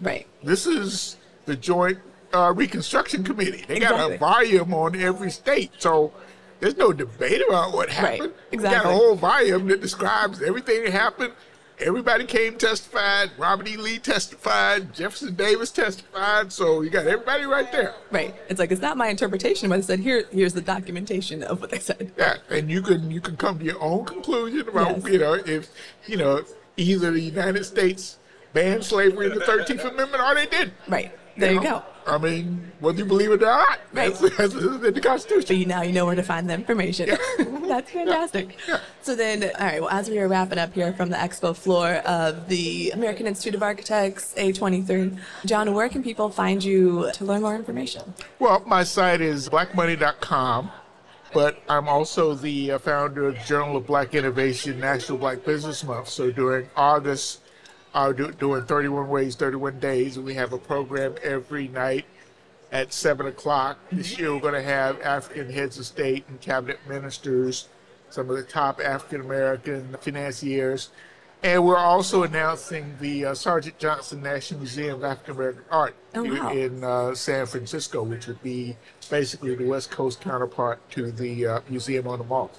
right. 0.00 0.26
This 0.42 0.66
is 0.66 1.16
the 1.46 1.56
Joint 1.56 1.98
uh, 2.32 2.52
Reconstruction 2.54 3.24
Committee. 3.24 3.64
They 3.66 3.78
got 3.78 4.12
a 4.12 4.18
volume 4.18 4.74
on 4.74 4.96
every 5.00 5.30
state, 5.30 5.72
so 5.78 6.12
there's 6.60 6.76
no 6.76 6.92
debate 6.92 7.42
about 7.46 7.72
what 7.72 7.90
happened. 7.90 8.32
Exactly. 8.50 8.56
We 8.56 8.62
got 8.62 8.84
a 8.86 8.96
whole 8.96 9.14
volume 9.14 9.68
that 9.68 9.80
describes 9.80 10.42
everything 10.42 10.84
that 10.84 10.92
happened. 10.92 11.32
Everybody 11.80 12.24
came 12.24 12.56
testified. 12.56 13.30
Robert 13.36 13.68
E. 13.68 13.76
Lee 13.76 13.98
testified. 13.98 14.94
Jefferson 14.94 15.34
Davis 15.34 15.70
testified. 15.70 16.52
So 16.52 16.82
you 16.82 16.90
got 16.90 17.06
everybody 17.06 17.44
right 17.44 17.70
there. 17.72 17.94
Right. 18.10 18.34
It's 18.48 18.60
like 18.60 18.70
it's 18.70 18.80
not 18.80 18.96
my 18.96 19.08
interpretation, 19.08 19.68
but 19.68 19.80
it 19.80 19.84
said 19.84 19.98
here 20.00 20.24
here's 20.30 20.52
the 20.54 20.60
documentation 20.60 21.42
of 21.42 21.60
what 21.60 21.70
they 21.70 21.80
said. 21.80 22.12
Yeah, 22.16 22.36
and 22.50 22.70
you 22.70 22.80
can 22.80 23.10
you 23.10 23.20
can 23.20 23.36
come 23.36 23.58
to 23.58 23.64
your 23.64 23.80
own 23.82 24.04
conclusion 24.04 24.68
about 24.68 24.98
Yes. 24.98 25.06
you 25.12 25.18
know 25.18 25.34
if 25.34 25.68
you 26.06 26.16
know 26.16 26.42
either 26.76 27.10
the 27.10 27.20
United 27.20 27.64
States 27.64 28.18
banned 28.52 28.84
slavery 28.84 29.26
in 29.26 29.34
the 29.34 29.44
Thirteenth 29.44 29.84
Amendment 29.84 30.22
or 30.22 30.34
they 30.34 30.46
didn't. 30.46 30.74
Right. 30.88 31.12
There 31.36 31.52
you 31.52 31.62
go. 31.62 31.82
I 32.06 32.18
mean, 32.18 32.70
whether 32.80 32.98
you 32.98 33.06
believe 33.06 33.30
it 33.30 33.42
or 33.42 33.46
not, 33.46 33.80
that's, 33.92 34.20
that's, 34.20 34.36
that's 34.36 34.54
in 34.54 34.94
the 34.94 35.00
Constitution. 35.00 35.46
So 35.46 35.54
you 35.54 35.66
now 35.66 35.82
you 35.82 35.92
know 35.92 36.04
where 36.04 36.14
to 36.14 36.22
find 36.22 36.48
the 36.48 36.54
information. 36.54 37.16
That's 37.66 37.90
fantastic. 37.90 38.58
So 39.00 39.14
then, 39.14 39.42
all 39.42 39.66
right. 39.66 39.80
Well, 39.80 39.90
as 39.90 40.10
we 40.10 40.18
are 40.18 40.28
wrapping 40.28 40.58
up 40.58 40.74
here 40.74 40.92
from 40.92 41.08
the 41.08 41.16
expo 41.16 41.56
floor 41.56 41.94
of 42.06 42.48
the 42.48 42.90
American 42.90 43.26
Institute 43.26 43.54
of 43.54 43.62
Architects 43.62 44.34
A23, 44.36 45.18
John, 45.46 45.72
where 45.72 45.88
can 45.88 46.02
people 46.02 46.28
find 46.28 46.62
you 46.62 47.10
to 47.14 47.24
learn 47.24 47.40
more 47.40 47.54
information? 47.54 48.14
Well, 48.38 48.62
my 48.66 48.84
site 48.84 49.22
is 49.22 49.48
blackmoney.com, 49.48 50.70
but 51.32 51.62
I'm 51.68 51.88
also 51.88 52.34
the 52.34 52.72
uh, 52.72 52.78
founder 52.78 53.28
of 53.28 53.38
Journal 53.46 53.78
of 53.78 53.86
Black 53.86 54.14
Innovation 54.14 54.78
National 54.78 55.16
Black 55.16 55.44
Business 55.44 55.82
Month. 55.82 56.08
So 56.08 56.30
during 56.30 56.68
August, 56.76 57.40
I'm 57.94 58.14
do, 58.16 58.32
doing 58.32 58.64
31 58.64 59.08
Ways, 59.08 59.36
31 59.36 59.78
Days, 59.78 60.16
and 60.16 60.26
we 60.26 60.34
have 60.34 60.52
a 60.52 60.58
program 60.58 61.14
every 61.22 61.68
night 61.68 62.04
at 62.72 62.92
7 62.92 63.26
o'clock. 63.26 63.78
This 63.92 64.18
year, 64.18 64.34
we're 64.34 64.40
going 64.40 64.54
to 64.54 64.62
have 64.62 65.00
African 65.02 65.48
heads 65.50 65.78
of 65.78 65.86
state 65.86 66.24
and 66.28 66.40
cabinet 66.40 66.80
ministers, 66.88 67.68
some 68.10 68.28
of 68.28 68.36
the 68.36 68.42
top 68.42 68.80
African 68.80 69.20
American 69.20 69.96
financiers, 70.00 70.90
And 71.44 71.64
we're 71.64 71.76
also 71.76 72.24
announcing 72.24 72.96
the 73.00 73.26
uh, 73.26 73.34
Sargent 73.34 73.78
Johnson 73.78 74.22
National 74.22 74.60
Museum 74.60 74.96
of 74.96 75.04
African 75.04 75.34
American 75.36 75.62
Art 75.70 75.94
Oh, 76.16 76.24
wow. 76.24 76.50
in 76.52 76.82
uh, 76.82 77.14
San 77.14 77.46
Francisco, 77.46 78.02
which 78.02 78.26
would 78.26 78.42
be 78.42 78.76
basically 79.08 79.54
the 79.54 79.66
West 79.66 79.90
Coast 79.92 80.20
counterpart 80.20 80.80
to 80.90 81.12
the 81.12 81.46
uh, 81.46 81.60
Museum 81.68 82.08
on 82.08 82.18
the 82.18 82.24
Mall. 82.24 82.50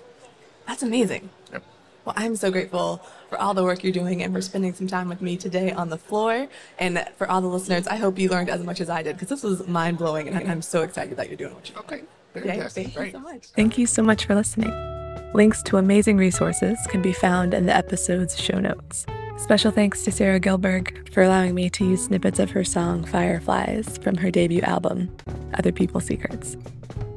That's 0.68 0.84
amazing. 0.84 1.30
Yep. 1.52 1.64
Well, 2.06 2.14
I'm 2.18 2.36
so 2.36 2.52
grateful 2.52 3.02
for 3.30 3.40
all 3.40 3.54
the 3.56 3.64
work 3.64 3.84
you're 3.84 3.92
doing 3.92 4.22
and 4.22 4.32
for 4.34 4.42
spending 4.42 4.74
some 4.76 4.88
time 4.88 5.10
with 5.10 5.22
me 5.22 5.38
today 5.38 5.72
on 5.72 5.90
the 5.90 5.98
floor. 5.98 6.48
And 6.78 7.04
for 7.18 7.28
all 7.30 7.42
the 7.42 7.48
listeners, 7.48 7.88
I 7.88 7.96
hope 7.96 8.20
you 8.20 8.30
learned 8.30 8.50
as 8.50 8.64
much 8.64 8.80
as 8.80 8.90
I 8.90 9.02
did 9.02 9.16
because 9.16 9.30
this 9.30 9.44
was 9.44 9.68
mind 9.68 9.98
blowing 9.98 10.28
and 10.30 10.50
I'm 10.50 10.62
so 10.62 10.84
excited 10.84 11.18
that 11.18 11.28
you're 11.30 11.38
doing 11.38 11.56
what 11.56 11.68
you're 11.70 11.82
doing. 11.82 12.08
Okay, 12.36 12.48
Yay, 12.48 12.56
fantastic. 12.58 12.88
thank 12.94 13.06
you 13.06 13.12
so 13.12 13.20
much. 13.20 13.46
Thank 13.48 13.78
you 13.80 13.88
so 13.88 14.04
much 14.04 14.26
for 14.26 14.36
listening. 14.36 15.32
Links 15.34 15.64
to 15.64 15.78
amazing 15.78 16.18
resources 16.18 16.78
can 16.90 17.02
be 17.02 17.12
found 17.12 17.54
in 17.54 17.66
the 17.66 17.76
episode's 17.76 18.40
show 18.40 18.60
notes. 18.60 19.06
Special 19.38 19.72
thanks 19.72 20.04
to 20.06 20.12
Sarah 20.12 20.40
Gilberg 20.40 21.12
for 21.12 21.24
allowing 21.24 21.56
me 21.56 21.70
to 21.72 21.84
use 21.86 22.06
snippets 22.06 22.40
of 22.40 22.52
her 22.52 22.64
song 22.64 23.04
Fireflies 23.04 23.98
from 23.98 24.16
her 24.16 24.32
debut 24.32 24.62
album, 24.62 25.14
Other 25.56 25.74
People's 25.74 26.06
Secrets, 26.06 26.56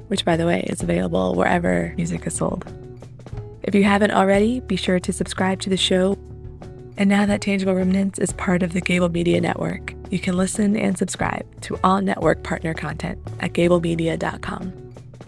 which, 0.08 0.24
by 0.24 0.36
the 0.36 0.46
way, 0.46 0.62
is 0.66 0.82
available 0.82 1.34
wherever 1.34 1.92
music 1.96 2.26
is 2.26 2.34
sold. 2.34 2.64
If 3.62 3.74
you 3.74 3.84
haven't 3.84 4.12
already, 4.12 4.60
be 4.60 4.76
sure 4.76 4.98
to 5.00 5.12
subscribe 5.12 5.60
to 5.60 5.70
the 5.70 5.76
show. 5.76 6.16
And 6.96 7.08
now 7.08 7.26
that 7.26 7.40
Tangible 7.40 7.74
Remnants 7.74 8.18
is 8.18 8.32
part 8.32 8.62
of 8.62 8.72
the 8.72 8.80
Gabl 8.80 9.12
Media 9.12 9.40
Network, 9.40 9.94
you 10.10 10.18
can 10.18 10.36
listen 10.36 10.76
and 10.76 10.98
subscribe 10.98 11.60
to 11.62 11.78
all 11.84 12.00
network 12.00 12.42
partner 12.42 12.74
content 12.74 13.18
at 13.40 13.52
gablmedia.com. 13.52 14.72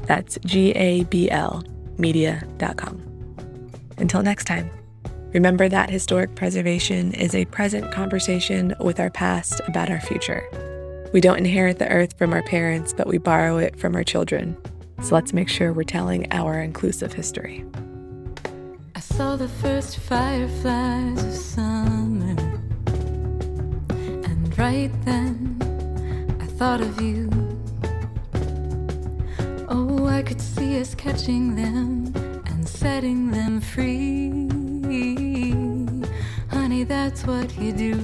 That's 0.06 0.38
G 0.44 0.72
A 0.72 1.04
B 1.04 1.30
L 1.30 1.62
media.com. 1.98 3.00
Until 3.98 4.22
next 4.22 4.46
time, 4.46 4.70
remember 5.32 5.68
that 5.68 5.90
historic 5.90 6.34
preservation 6.34 7.12
is 7.12 7.34
a 7.34 7.44
present 7.44 7.92
conversation 7.92 8.74
with 8.80 8.98
our 8.98 9.10
past 9.10 9.60
about 9.68 9.90
our 9.90 10.00
future. 10.00 10.42
We 11.12 11.20
don't 11.20 11.38
inherit 11.38 11.78
the 11.78 11.88
earth 11.88 12.16
from 12.16 12.32
our 12.32 12.42
parents, 12.42 12.92
but 12.92 13.06
we 13.06 13.18
borrow 13.18 13.58
it 13.58 13.78
from 13.78 13.94
our 13.94 14.04
children. 14.04 14.56
So 15.02 15.14
let's 15.14 15.32
make 15.32 15.48
sure 15.48 15.72
we're 15.72 15.84
telling 15.84 16.30
our 16.32 16.60
inclusive 16.60 17.12
history. 17.12 17.64
I 19.00 19.02
saw 19.02 19.34
the 19.34 19.48
first 19.48 19.96
fireflies 19.96 21.24
of 21.24 21.32
summer. 21.32 22.36
And 24.28 24.58
right 24.58 24.92
then, 25.06 25.56
I 26.38 26.44
thought 26.44 26.82
of 26.82 27.00
you. 27.00 27.30
Oh, 29.70 30.06
I 30.06 30.22
could 30.22 30.38
see 30.38 30.78
us 30.78 30.94
catching 30.94 31.56
them 31.56 32.12
and 32.44 32.68
setting 32.68 33.30
them 33.30 33.62
free. 33.62 34.50
Honey, 36.50 36.84
that's 36.84 37.26
what 37.26 37.56
you 37.56 37.72
do. 37.72 37.94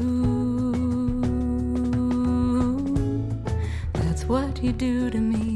That's 3.92 4.24
what 4.24 4.62
you 4.62 4.72
do 4.72 5.11
to 5.11 5.18
me. 5.18 5.55